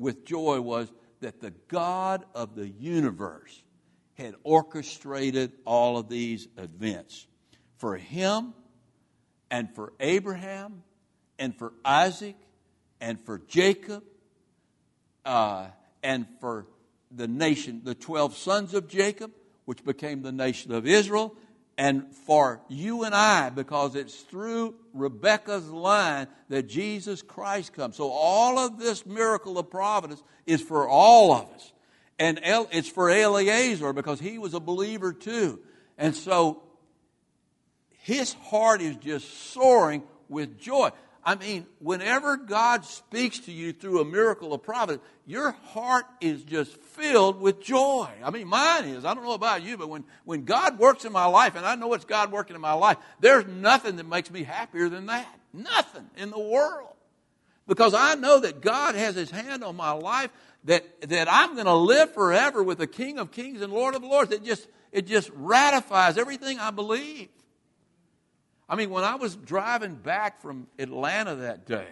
[0.00, 0.90] with joy was
[1.20, 3.62] that the God of the universe
[4.14, 7.26] had orchestrated all of these events
[7.76, 8.54] for him
[9.50, 10.82] and for Abraham
[11.38, 12.36] and for Isaac
[13.00, 14.02] and for Jacob
[15.26, 15.66] uh,
[16.02, 16.66] and for
[17.10, 19.32] the nation, the 12 sons of Jacob,
[19.66, 21.36] which became the nation of Israel,
[21.80, 27.96] and for you and I, because it's through Rebecca's line that Jesus Christ comes.
[27.96, 31.72] So all of this miracle of providence is for all of us.
[32.18, 35.58] And it's for Eleazar because he was a believer too.
[35.96, 36.62] And so
[38.00, 40.90] his heart is just soaring with joy.
[41.22, 46.42] I mean, whenever God speaks to you through a miracle of providence, your heart is
[46.42, 48.08] just filled with joy.
[48.24, 49.04] I mean, mine is.
[49.04, 51.74] I don't know about you, but when, when God works in my life, and I
[51.74, 55.28] know it's God working in my life, there's nothing that makes me happier than that.
[55.52, 56.94] Nothing in the world.
[57.66, 60.30] Because I know that God has His hand on my life,
[60.64, 64.02] that, that I'm going to live forever with the King of Kings and Lord of
[64.02, 64.32] Lords.
[64.32, 67.28] It just, it just ratifies everything I believe.
[68.70, 71.88] I mean, when I was driving back from Atlanta that day,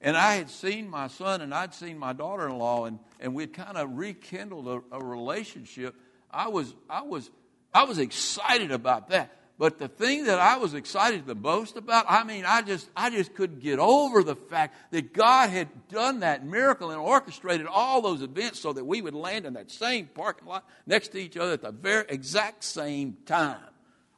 [0.00, 3.32] and I had seen my son and I'd seen my daughter in law, and, and
[3.32, 5.94] we'd kind of rekindled a, a relationship,
[6.32, 7.30] I was, I, was,
[7.72, 9.36] I was excited about that.
[9.56, 13.08] But the thing that I was excited the most about, I mean, I just, I
[13.10, 18.02] just couldn't get over the fact that God had done that miracle and orchestrated all
[18.02, 21.36] those events so that we would land in that same parking lot next to each
[21.36, 23.60] other at the very exact same time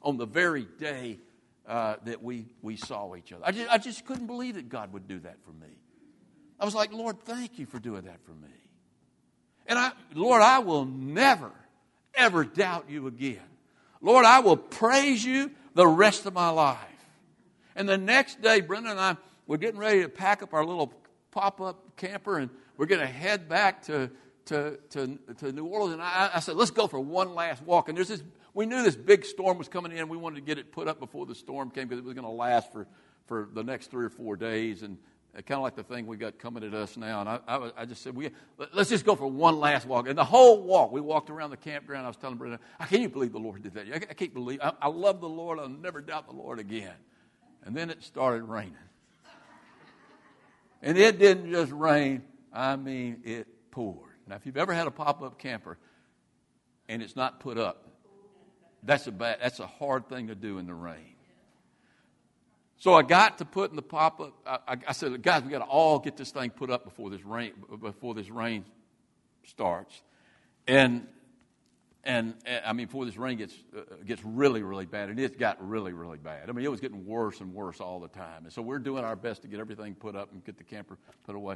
[0.01, 1.19] on the very day
[1.67, 3.43] uh, that we, we saw each other.
[3.45, 5.73] I just, I just couldn't believe that God would do that for me.
[6.59, 8.47] I was like, Lord, thank you for doing that for me.
[9.67, 11.51] And I, Lord, I will never,
[12.15, 13.41] ever doubt you again.
[14.01, 16.77] Lord, I will praise you the rest of my life.
[17.75, 20.93] And the next day, Brenda and I were getting ready to pack up our little
[21.31, 24.09] pop up camper and we're going to head back to,
[24.45, 25.93] to, to, to New Orleans.
[25.93, 27.89] And I, I, said, let's go for one last walk.
[27.89, 28.23] And there's this
[28.57, 30.09] we knew this big storm was coming in.
[30.09, 32.25] We wanted to get it put up before the storm came because it was going
[32.25, 32.87] to last for,
[33.27, 34.81] for the next three or four days.
[34.81, 34.97] And
[35.37, 37.21] uh, kind of like the thing we got coming at us now.
[37.21, 38.31] And I, I, I, just said, we,
[38.73, 40.07] let's just go for one last walk.
[40.07, 42.05] And the whole walk, we walked around the campground.
[42.05, 43.85] I was telling Brenda, I can't believe the Lord did that.
[43.93, 45.59] I, I can't believe, I, I love the Lord.
[45.59, 46.95] I'll never doubt the Lord again.
[47.63, 48.73] And then it started raining.
[50.81, 54.13] And it didn't just rain, I mean, it poured.
[54.27, 55.77] Now, if you've ever had a pop up camper
[56.89, 57.86] and it's not put up,
[58.87, 61.15] that's a bad, that's a hard thing to do in the rain.
[62.77, 64.33] So I got to put in the pop up.
[64.67, 67.23] I, I, said, guys, we got to all get this thing put up before this
[67.25, 68.63] rain before this rain
[69.43, 70.01] starts,
[70.67, 71.05] and
[72.03, 75.37] and, and I mean before this rain gets uh, gets really really bad, and it
[75.37, 76.49] got really really bad.
[76.49, 79.03] I mean it was getting worse and worse all the time, and so we're doing
[79.03, 81.55] our best to get everything put up and get the camper put away.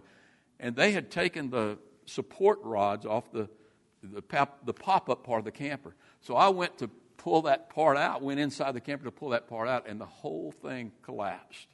[0.60, 1.78] And they had taken the
[2.08, 3.48] support rods off the
[4.04, 5.96] the, pop, the pop up part of the camper.
[6.22, 6.90] So I went to
[7.22, 10.06] pull that part out, went inside the camper to pull that part out, and the
[10.06, 11.68] whole thing collapsed.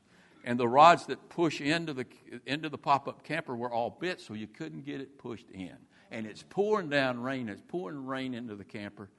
[0.43, 2.06] And the rods that push into the,
[2.45, 5.76] into the pop up camper were all bit, so you couldn't get it pushed in.
[6.12, 9.10] And it's pouring down rain, it's pouring rain into the camper,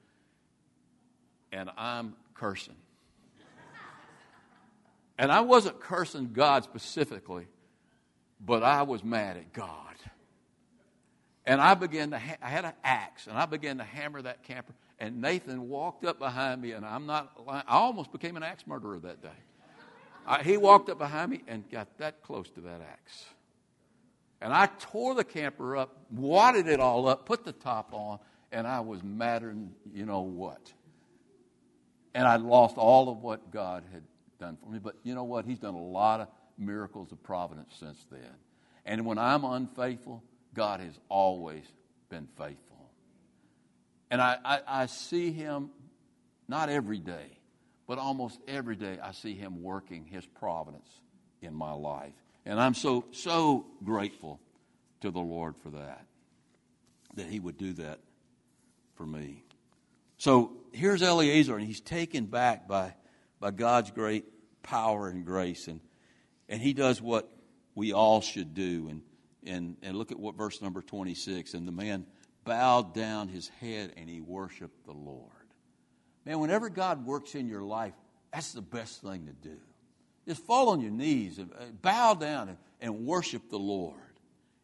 [1.51, 2.75] and I'm cursing.
[5.17, 7.47] And I wasn't cursing God specifically,
[8.39, 9.95] but I was mad at God.
[11.45, 14.43] And I began to, ha- I had an axe, and I began to hammer that
[14.43, 14.73] camper.
[14.99, 18.67] And Nathan walked up behind me, and I'm not lying, I almost became an axe
[18.67, 19.29] murderer that day.
[20.27, 23.25] I, he walked up behind me and got that close to that axe.
[24.41, 28.19] And I tore the camper up, wadded it all up, put the top on,
[28.51, 30.71] and I was madder than you know what.
[32.13, 34.03] And I lost all of what God had
[34.39, 34.79] done for me.
[34.79, 35.45] But you know what?
[35.45, 36.27] He's done a lot of
[36.57, 38.35] miracles of providence since then.
[38.85, 40.23] And when I'm unfaithful,
[40.53, 41.63] God has always
[42.09, 42.68] been faithful.
[44.11, 45.69] And I, I, I see him
[46.47, 47.39] not every day,
[47.87, 50.89] but almost every day I see him working his providence
[51.41, 52.13] in my life.
[52.45, 54.39] And I'm so, so grateful
[55.01, 56.05] to the Lord for that,
[57.15, 57.99] that he would do that
[58.95, 59.43] for me.
[60.17, 62.93] So here's Eleazar, and he's taken back by,
[63.39, 64.25] by God's great
[64.63, 65.67] power and grace.
[65.67, 65.79] And,
[66.49, 67.29] and he does what
[67.75, 68.87] we all should do.
[68.89, 69.01] And,
[69.45, 71.53] and, and look at what verse number 26.
[71.53, 72.05] And the man
[72.43, 75.29] bowed down his head and he worshiped the Lord.
[76.25, 77.93] Man, whenever God works in your life,
[78.33, 79.57] that's the best thing to do.
[80.27, 83.95] Just fall on your knees and uh, bow down and, and worship the Lord.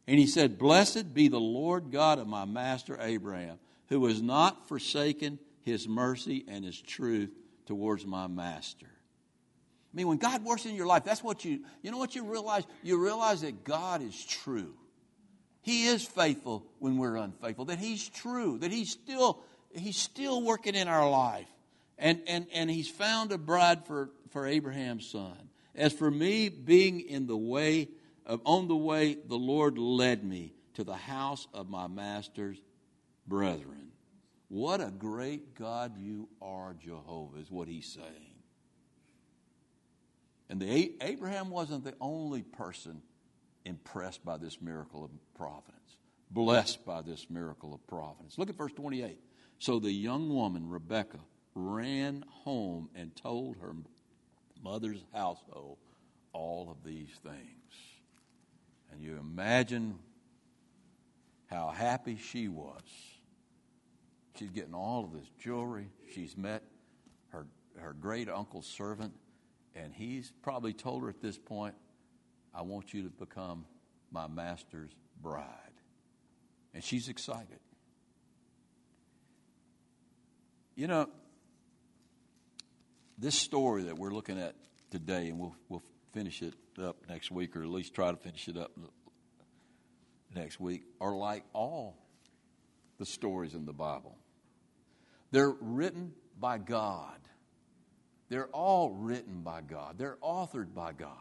[0.07, 3.57] And he said, Blessed be the Lord God of my master Abraham,
[3.89, 7.31] who has not forsaken his mercy and his truth
[7.65, 8.85] towards my master.
[8.85, 12.25] I mean, when God works in your life, that's what you, you know what you
[12.25, 12.63] realize?
[12.83, 14.73] You realize that God is true.
[15.65, 19.39] He is faithful when we're unfaithful, that He's true, that He's still,
[19.73, 21.47] He's still working in our life.
[21.97, 25.35] And, and, and He's found a bride for, for Abraham's son.
[25.73, 27.89] As for me, being in the way,
[28.27, 32.61] of, on the way, the Lord led me to the house of my master's
[33.25, 33.87] brethren.
[34.49, 38.35] What a great God you are, Jehovah, is what he's saying.
[40.47, 43.01] And the, Abraham wasn't the only person
[43.65, 45.97] impressed by this miracle of providence,
[46.31, 48.37] blessed by this miracle of providence.
[48.37, 49.19] Look at verse 28.
[49.59, 51.19] So the young woman, Rebecca,
[51.55, 53.73] ran home and told her
[54.63, 55.77] mother's household
[56.33, 57.39] all of these things.
[58.91, 59.99] And you imagine
[61.47, 62.81] how happy she was.
[64.37, 65.87] She's getting all of this jewelry.
[66.13, 66.63] She's met
[67.29, 67.45] her,
[67.77, 69.13] her great uncle's servant,
[69.75, 71.75] and he's probably told her at this point,
[72.55, 73.65] I want you to become
[74.11, 74.91] my master's
[75.21, 75.45] bride.
[76.73, 77.59] And she's excited.
[80.75, 81.09] You know,
[83.17, 84.55] this story that we're looking at
[84.91, 85.83] today, and we'll, we'll
[86.13, 88.71] finish it up next week, or at least try to finish it up
[90.33, 91.97] next week, are like all
[92.97, 94.17] the stories in the Bible.
[95.31, 97.19] They're written by God.
[98.29, 99.97] They're all written by God.
[99.97, 101.11] They're authored by God.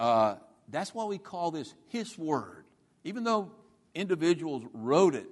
[0.00, 0.36] Uh,
[0.68, 2.64] that's why we call this His Word.
[3.04, 3.52] Even though
[3.94, 5.28] individuals wrote it,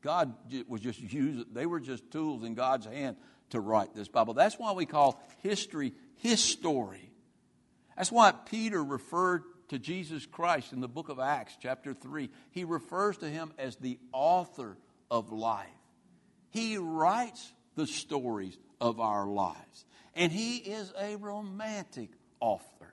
[0.00, 0.32] God
[0.68, 3.16] was just using, they were just tools in God's hand
[3.50, 4.32] to write this Bible.
[4.32, 7.10] That's why we call history His story.
[7.96, 12.30] That's why Peter referred to Jesus Christ in the book of Acts, chapter 3.
[12.50, 14.76] He refers to him as the author
[15.10, 15.66] of life.
[16.50, 19.86] He writes the stories of our lives.
[20.14, 22.10] And he is a romantic
[22.40, 22.91] author.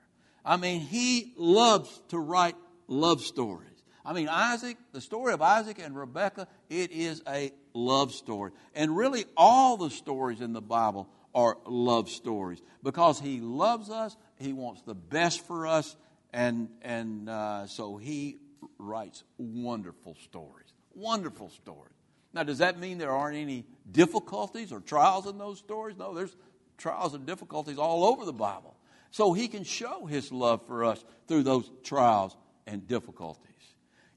[0.49, 2.55] I mean, he loves to write
[2.87, 3.69] love stories.
[4.03, 8.49] I mean, Isaac, the story of Isaac and Rebekah, it is a love story.
[8.73, 14.17] And really, all the stories in the Bible are love stories because he loves us,
[14.39, 15.95] he wants the best for us,
[16.33, 18.39] and, and uh, so he
[18.79, 20.73] writes wonderful stories.
[20.95, 21.93] Wonderful stories.
[22.33, 25.95] Now, does that mean there aren't any difficulties or trials in those stories?
[25.95, 26.35] No, there's
[26.79, 28.78] trials and difficulties all over the Bible
[29.11, 32.35] so he can show his love for us through those trials
[32.67, 33.45] and difficulties.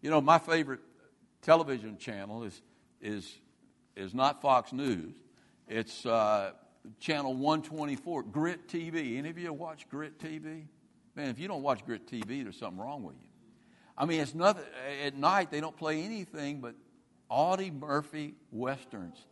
[0.01, 0.81] You know, my favorite
[1.43, 2.61] television channel is,
[3.01, 3.33] is,
[3.97, 5.15] is not Fox News,
[5.69, 6.53] it's uh,
[7.01, 9.19] channel 124, Grit TV.
[9.19, 10.65] Any of you watch Grit TV?
[11.15, 13.29] Man, if you don't watch Grit TV, there's something wrong with you.
[13.97, 14.65] I mean, it's nothing,
[15.05, 16.75] at night they don't play anything but
[17.29, 19.25] Audie Murphy westerns,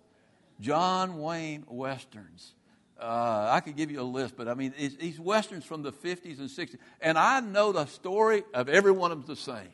[0.60, 2.54] John Wayne westerns.
[3.00, 6.38] Uh, I could give you a list, but I mean, these westerns from the 50s
[6.38, 6.76] and 60s.
[7.00, 9.70] And I know the story of every one of them the same.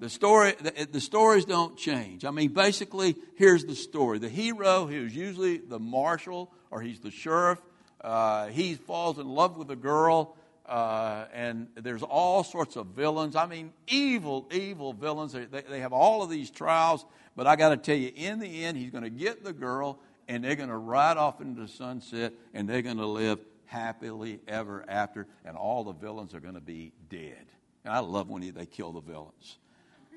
[0.00, 2.24] The story, the, the, stories don't change.
[2.24, 4.18] I mean, basically, here's the story.
[4.18, 7.60] The hero, who's usually the marshal or he's the sheriff,
[8.00, 10.36] uh, he falls in love with a girl,
[10.66, 13.36] uh, and there's all sorts of villains.
[13.36, 15.34] I mean, evil, evil villains.
[15.34, 17.04] They, they have all of these trials,
[17.36, 20.00] but I got to tell you, in the end, he's going to get the girl,
[20.32, 24.40] and they're going to ride off into the sunset and they're going to live happily
[24.48, 27.44] ever after, and all the villains are going to be dead.
[27.84, 29.58] And I love when they kill the villains.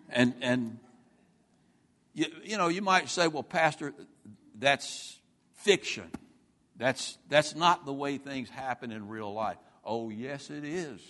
[0.09, 0.79] And, and
[2.13, 3.93] you, you know, you might say, well, Pastor,
[4.57, 5.17] that's
[5.55, 6.09] fiction.
[6.77, 9.57] That's, that's not the way things happen in real life.
[9.83, 11.01] Oh, yes, it is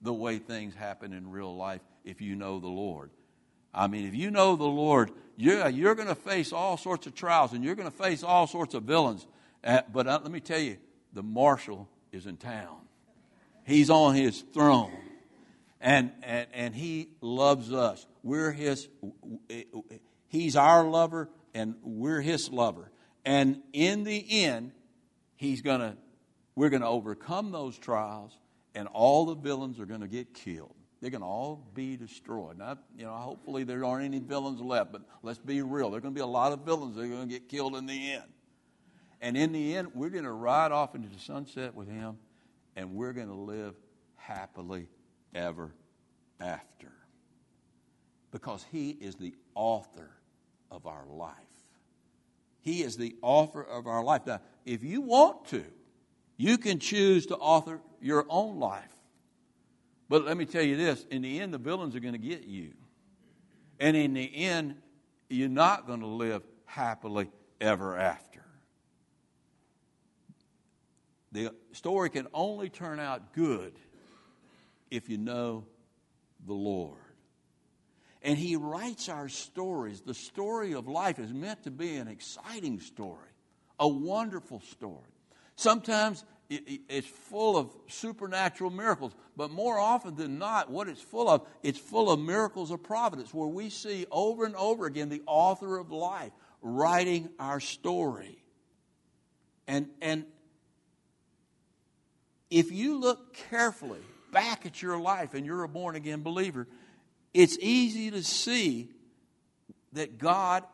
[0.00, 3.10] the way things happen in real life if you know the Lord.
[3.74, 7.14] I mean, if you know the Lord, yeah, you're going to face all sorts of
[7.14, 9.26] trials and you're going to face all sorts of villains.
[9.62, 10.78] Uh, but uh, let me tell you,
[11.12, 12.78] the marshal is in town.
[13.64, 14.92] He's on his throne.
[15.80, 18.04] And, and, and he loves us.
[18.22, 18.88] We're his,
[20.26, 22.90] he's our lover and we're his lover.
[23.24, 24.72] And in the end,
[25.36, 25.96] he's going to,
[26.56, 28.36] we're going to overcome those trials
[28.74, 30.74] and all the villains are going to get killed.
[31.00, 32.58] They're going to all be destroyed.
[32.58, 35.90] Now, you know, hopefully there aren't any villains left, but let's be real.
[35.90, 37.76] There are going to be a lot of villains that are going to get killed
[37.76, 38.24] in the end.
[39.20, 42.18] And in the end, we're going to ride off into the sunset with him,
[42.76, 43.74] and we're going to live
[44.16, 44.88] happily
[45.34, 45.72] ever
[46.40, 46.92] after.
[48.30, 50.10] Because he is the author
[50.70, 51.34] of our life.
[52.60, 54.26] He is the author of our life.
[54.26, 55.64] Now, if you want to,
[56.36, 58.97] you can choose to author your own life.
[60.08, 62.44] But let me tell you this in the end, the villains are going to get
[62.44, 62.72] you.
[63.78, 64.76] And in the end,
[65.28, 67.30] you're not going to live happily
[67.60, 68.44] ever after.
[71.32, 73.74] The story can only turn out good
[74.90, 75.66] if you know
[76.46, 76.96] the Lord.
[78.22, 80.00] And He writes our stories.
[80.00, 83.28] The story of life is meant to be an exciting story,
[83.78, 85.10] a wonderful story.
[85.54, 91.46] Sometimes it's full of supernatural miracles, but more often than not, what it's full of,
[91.62, 95.76] it's full of miracles of providence, where we see over and over again the author
[95.76, 96.32] of life
[96.62, 98.42] writing our story.
[99.66, 100.24] And, and
[102.50, 104.00] if you look carefully
[104.32, 106.66] back at your life and you're a born again believer,
[107.34, 108.88] it's easy to see
[109.92, 110.64] that God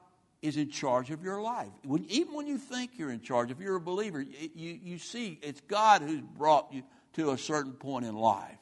[0.45, 1.70] is in charge of your life.
[1.84, 5.38] When, even when you think you're in charge, if you're a believer, you, you see
[5.42, 6.82] it's God who's brought you
[7.14, 8.59] to a certain point in life.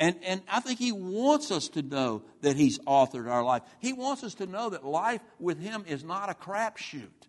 [0.00, 3.60] And, and I think He wants us to know that He's authored our life.
[3.78, 7.28] He wants us to know that life with Him is not a crapshoot,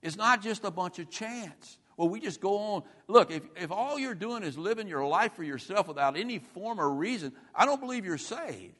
[0.00, 1.76] it's not just a bunch of chance.
[1.98, 2.82] Well, we just go on.
[3.06, 6.80] Look, if, if all you're doing is living your life for yourself without any form
[6.80, 8.74] or reason, I don't believe you're saved.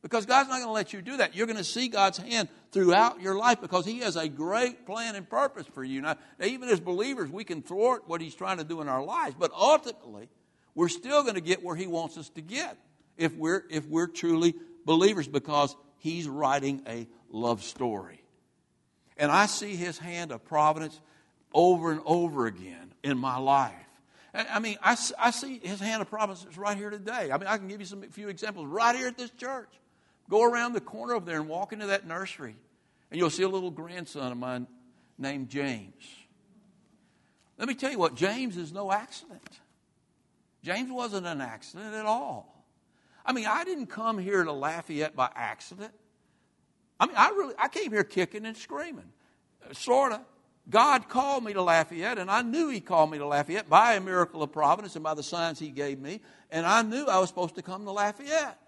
[0.00, 1.34] Because God's not going to let you do that.
[1.34, 5.16] You're going to see God's hand throughout your life because He has a great plan
[5.16, 6.00] and purpose for you.
[6.00, 9.34] Now, even as believers, we can thwart what He's trying to do in our lives,
[9.38, 10.28] but ultimately,
[10.74, 12.76] we're still going to get where He wants us to get
[13.16, 18.22] if we're, if we're truly believers because He's writing a love story.
[19.16, 21.00] And I see His hand of providence
[21.52, 23.74] over and over again in my life.
[24.32, 27.32] I mean, I, I see His hand of providence right here today.
[27.32, 29.70] I mean, I can give you some few examples right here at this church.
[30.28, 32.56] Go around the corner over there and walk into that nursery,
[33.10, 34.66] and you'll see a little grandson of mine
[35.16, 36.04] named James.
[37.58, 39.60] Let me tell you what, James is no accident.
[40.62, 42.64] James wasn't an accident at all.
[43.24, 45.92] I mean, I didn't come here to Lafayette by accident.
[47.00, 49.12] I mean, I really, I came here kicking and screaming.
[49.72, 50.20] Sort of.
[50.70, 54.00] God called me to Lafayette, and I knew He called me to Lafayette by a
[54.00, 56.20] miracle of providence and by the signs He gave me,
[56.50, 58.58] and I knew I was supposed to come to Lafayette.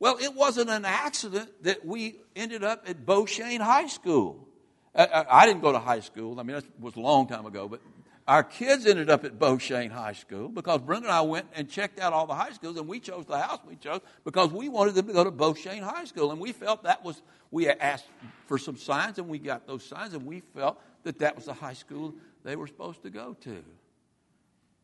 [0.00, 4.48] Well, it wasn't an accident that we ended up at Beauchesne High School.
[4.94, 6.40] I, I, didn't go to high school.
[6.40, 7.80] I mean, that was a long time ago, but
[8.26, 12.00] our kids ended up at Beauchesne High School because Brenda and I went and checked
[12.00, 14.94] out all the high schools, and we chose the house we chose because we wanted
[14.94, 17.20] them to go to Beauchesne High School, and we felt that was.
[17.52, 18.06] We asked
[18.46, 21.54] for some signs, and we got those signs, and we felt that that was the
[21.54, 23.62] high school they were supposed to go to.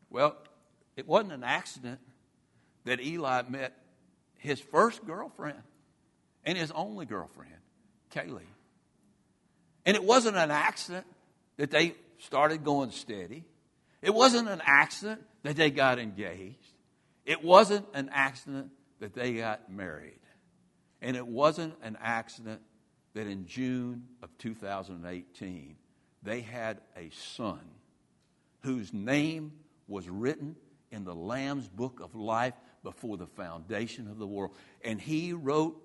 [0.09, 0.37] Well,
[0.95, 1.99] it wasn't an accident
[2.85, 3.73] that Eli met
[4.47, 5.61] his first girlfriend
[6.43, 7.51] and his only girlfriend,
[8.13, 8.41] Kaylee.
[9.85, 11.05] And it wasn't an accident
[11.57, 13.43] that they started going steady.
[14.01, 16.73] It wasn't an accident that they got engaged.
[17.25, 20.19] It wasn't an accident that they got married.
[21.01, 22.61] And it wasn't an accident
[23.13, 25.75] that in June of 2018
[26.23, 27.59] they had a son
[28.61, 29.51] whose name
[29.87, 30.55] was written
[30.91, 32.53] in the Lamb's book of life
[32.87, 34.55] before the foundation of the world.
[34.81, 35.75] And he wrote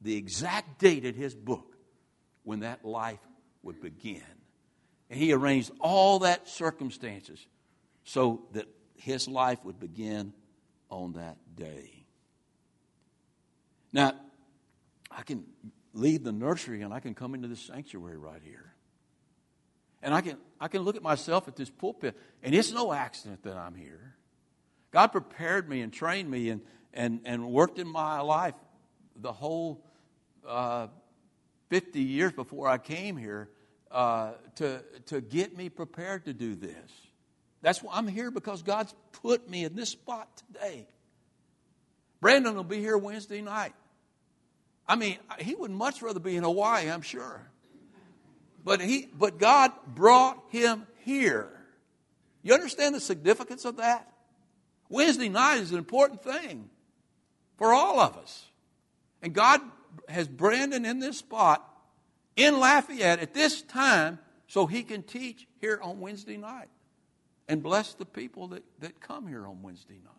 [0.00, 1.76] the exact date in his book
[2.42, 3.20] when that life
[3.62, 4.20] would begin.
[5.08, 7.46] And he arranged all that circumstances
[8.02, 10.32] so that his life would begin
[10.88, 12.04] on that day.
[13.92, 14.14] Now,
[15.08, 15.44] I can
[15.94, 18.74] leave the nursery and I can come into the sanctuary right here.
[20.02, 23.44] And I can, I can look at myself at this pulpit, and it's no accident
[23.44, 24.16] that I'm here.
[24.90, 26.60] God prepared me and trained me and,
[26.92, 28.54] and, and worked in my life
[29.16, 29.84] the whole
[30.46, 30.88] uh,
[31.68, 33.48] 50 years before I came here
[33.90, 36.90] uh, to, to get me prepared to do this.
[37.62, 40.86] That's why I'm here because God's put me in this spot today.
[42.20, 43.74] Brandon will be here Wednesday night.
[44.88, 47.42] I mean, he would much rather be in Hawaii, I'm sure.
[48.64, 51.48] But, he, but God brought him here.
[52.42, 54.10] You understand the significance of that?
[54.90, 56.68] Wednesday night is an important thing
[57.56, 58.46] for all of us.
[59.22, 59.60] And God
[60.08, 61.66] has Brandon in this spot
[62.36, 64.18] in Lafayette at this time
[64.48, 66.68] so he can teach here on Wednesday night
[67.48, 70.14] and bless the people that, that come here on Wednesday night.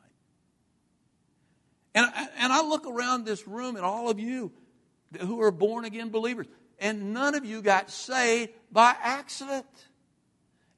[1.94, 2.06] And,
[2.38, 4.52] and I look around this room at all of you
[5.20, 6.48] who are born again believers,
[6.80, 9.66] and none of you got saved by accident.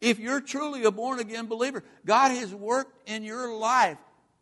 [0.03, 3.97] If you're truly a born again believer, God has worked in your life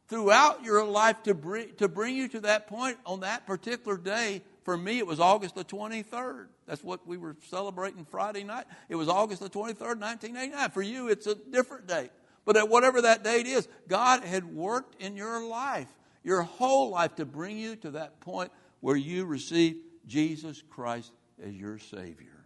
[0.08, 4.42] throughout your life to bring, to bring you to that point on that particular day.
[4.64, 6.48] For me, it was August the 23rd.
[6.66, 8.66] That's what we were celebrating Friday night.
[8.90, 10.72] It was August the 23rd, 1989.
[10.72, 12.10] For you, it's a different date.
[12.44, 15.90] But at whatever that date is, God had worked in your life,
[16.24, 21.12] your whole life, to bring you to that point where you receive Jesus Christ
[21.46, 22.41] as your Savior.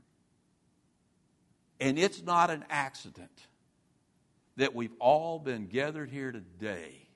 [1.86, 3.30] And it's not an accident
[4.58, 7.08] that we've all been gathered here today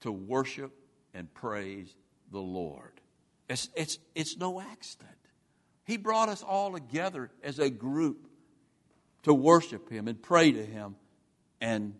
[0.00, 0.72] to worship
[1.14, 1.94] and praise
[2.32, 3.00] the Lord.
[3.48, 5.12] It's, it's, it's no accident.
[5.84, 8.26] He brought us all together as a group
[9.22, 10.96] to worship Him and pray to Him
[11.60, 11.94] and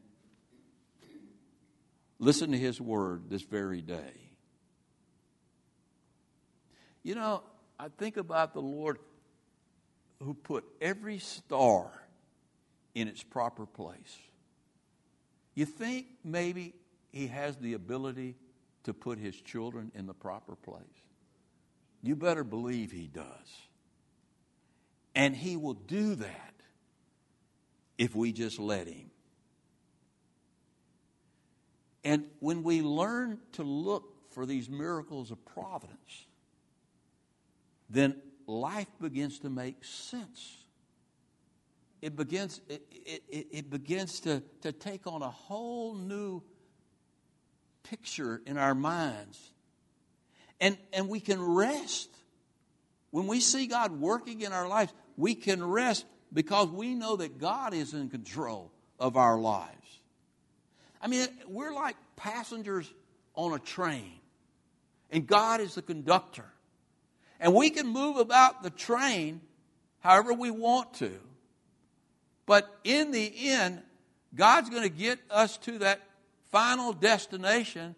[2.18, 4.32] listen to His word this very day.
[7.04, 7.44] You know,
[7.78, 8.98] I think about the Lord
[10.24, 11.90] who put every star
[12.94, 14.18] in its proper place.
[15.54, 16.74] You think maybe
[17.12, 18.36] He has the ability
[18.84, 20.82] to put His children in the proper place?
[22.02, 23.24] You better believe He does.
[25.14, 26.54] And He will do that
[27.98, 29.10] if we just let Him.
[32.02, 36.26] And when we learn to look for these miracles of providence,
[37.88, 38.16] then
[38.46, 40.58] life begins to make sense.
[42.02, 46.42] It begins, it, it, it begins to, to take on a whole new
[47.82, 49.38] picture in our minds.
[50.60, 52.10] And, and we can rest.
[53.10, 57.38] When we see God working in our lives, we can rest because we know that
[57.38, 60.00] God is in control of our lives.
[61.00, 62.92] I mean, we're like passengers
[63.34, 64.12] on a train,
[65.10, 66.46] and God is the conductor.
[67.40, 69.40] And we can move about the train
[70.00, 71.12] however we want to.
[72.46, 73.82] But in the end,
[74.34, 76.00] God's going to get us to that
[76.50, 77.94] final destination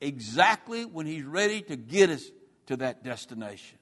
[0.00, 2.24] exactly when He's ready to get us
[2.66, 3.78] to that destination.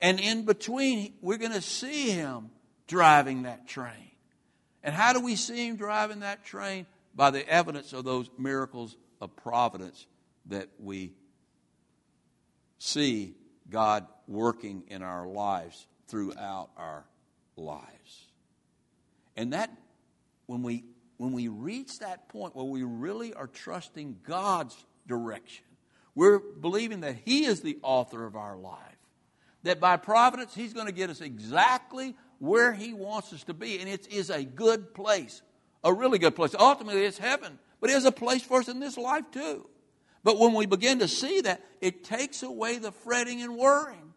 [0.00, 2.50] And in between, we're going to see Him
[2.86, 4.10] driving that train.
[4.82, 6.86] And how do we see Him driving that train?
[7.14, 10.06] By the evidence of those miracles of providence
[10.46, 11.12] that we
[12.78, 13.34] see
[13.70, 17.04] God working in our lives throughout our
[17.56, 18.26] lives.
[19.36, 19.70] And that,
[20.46, 20.84] when we,
[21.16, 25.64] when we reach that point where we really are trusting God's direction,
[26.14, 28.78] we're believing that He is the author of our life,
[29.62, 33.78] that by providence He's going to get us exactly where He wants us to be.
[33.78, 35.42] And it is a good place,
[35.84, 36.54] a really good place.
[36.58, 39.68] Ultimately, it's heaven, but it is a place for us in this life too.
[40.24, 44.12] But when we begin to see that, it takes away the fretting and worrying.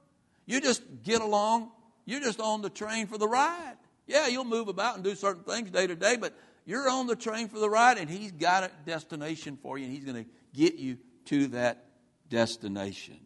[0.46, 1.72] You just get along,
[2.06, 3.78] you're just on the train for the ride.
[4.08, 6.34] Yeah, you'll move about and do certain things day to day, but
[6.66, 9.94] you're on the train for the ride, and He's got a destination for you, and
[9.94, 11.86] He's going to get you to that
[12.30, 13.20] destination.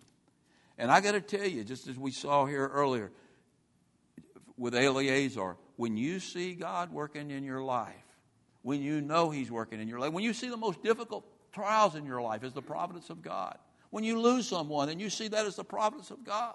[0.78, 3.12] And I got to tell you, just as we saw here earlier
[4.58, 7.94] with Eleazar, when you see God working in your life,
[8.62, 11.26] when you know He's working in your life, when you see the most difficult
[11.56, 13.58] trials in your life is the providence of God.
[13.90, 16.54] When you lose someone and you see that as the providence of God.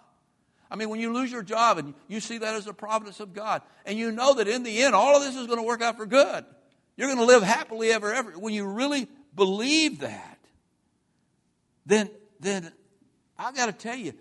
[0.70, 3.32] I mean, when you lose your job and you see that as the providence of
[3.32, 5.82] God, and you know that in the end, all of this is going to work
[5.82, 6.44] out for good.
[6.96, 8.32] You're going to live happily ever, ever.
[8.32, 10.38] When you really believe that,
[11.86, 12.70] then, then
[13.38, 14.12] I've got to tell you,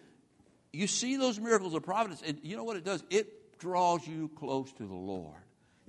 [0.72, 3.04] you see those miracles of providence, and you know what it does?
[3.10, 5.36] It draws you close to the Lord.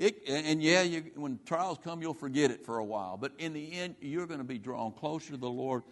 [0.01, 3.18] It, and yeah, you, when trials come, you'll forget it for a while.
[3.18, 5.82] But in the end, you're going to be drawn closer to the Lord,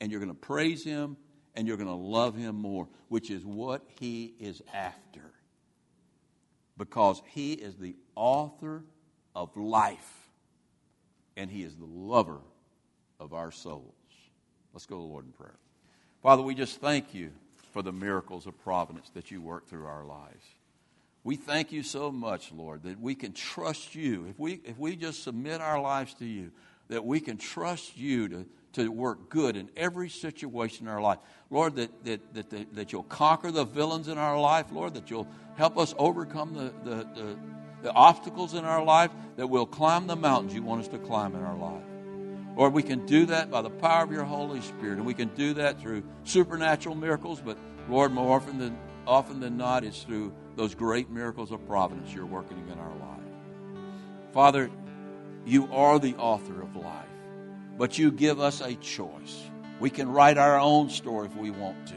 [0.00, 1.16] and you're going to praise Him,
[1.56, 5.32] and you're going to love Him more, which is what He is after.
[6.76, 8.84] Because He is the author
[9.34, 10.28] of life,
[11.36, 12.38] and He is the lover
[13.18, 13.94] of our souls.
[14.72, 15.58] Let's go to the Lord in prayer.
[16.22, 17.32] Father, we just thank you
[17.72, 20.44] for the miracles of providence that you work through our lives.
[21.28, 24.24] We thank you so much, Lord, that we can trust you.
[24.30, 26.52] If we, if we just submit our lives to you,
[26.88, 31.18] that we can trust you to, to work good in every situation in our life.
[31.50, 35.10] Lord, that, that, that, that, that you'll conquer the villains in our life, Lord, that
[35.10, 37.38] you'll help us overcome the, the, the,
[37.82, 41.34] the obstacles in our life, that we'll climb the mountains you want us to climb
[41.34, 41.84] in our life.
[42.56, 45.28] Lord, we can do that by the power of your Holy Spirit, and we can
[45.34, 50.32] do that through supernatural miracles, but Lord, more often than, often than not, it's through
[50.58, 54.32] those great miracles of providence you're working in our life.
[54.32, 54.68] Father,
[55.46, 57.06] you are the author of life,
[57.78, 59.40] but you give us a choice.
[59.78, 61.94] We can write our own story if we want to.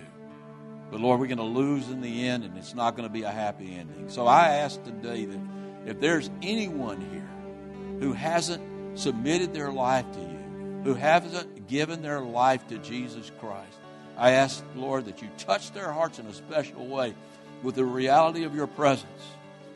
[0.92, 3.24] But Lord, we're going to lose in the end, and it's not going to be
[3.24, 4.08] a happy ending.
[4.10, 5.40] So I ask today that
[5.88, 12.22] if there's anyone here who hasn't submitted their life to you, who hasn't given their
[12.22, 13.80] life to Jesus Christ,
[14.18, 17.16] I ask, Lord, that you touch their hearts in a special way
[17.64, 19.08] with the reality of your presence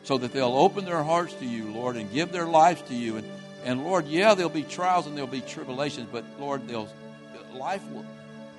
[0.02, 3.16] so that they'll open their hearts to you, Lord, and give their lives to you.
[3.16, 3.28] And,
[3.64, 6.88] and Lord, yeah, there'll be trials and there'll be tribulations, but Lord, they'll,
[7.54, 8.04] life will,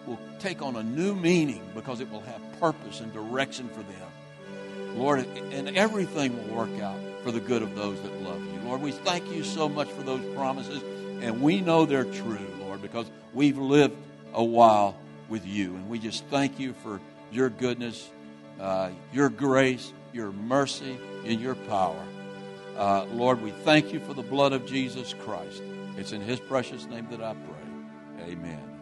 [0.06, 4.98] will take on a new meaning because it will have purpose and direction for them.
[4.98, 8.60] Lord, and everything will work out for the good of those that love you.
[8.66, 10.82] Lord, we thank you so much for those promises,
[11.22, 13.96] and we know they're true, Lord, because we've lived
[14.34, 14.98] a while
[15.30, 15.76] with you.
[15.76, 17.00] And we just thank you for
[17.32, 18.10] your goodness,
[18.60, 22.04] uh, your grace, your mercy, and your power.
[22.78, 25.64] Uh, Lord, we thank you for the blood of Jesus Christ.
[25.98, 28.32] It's in his precious name that I pray.
[28.32, 28.77] Amen.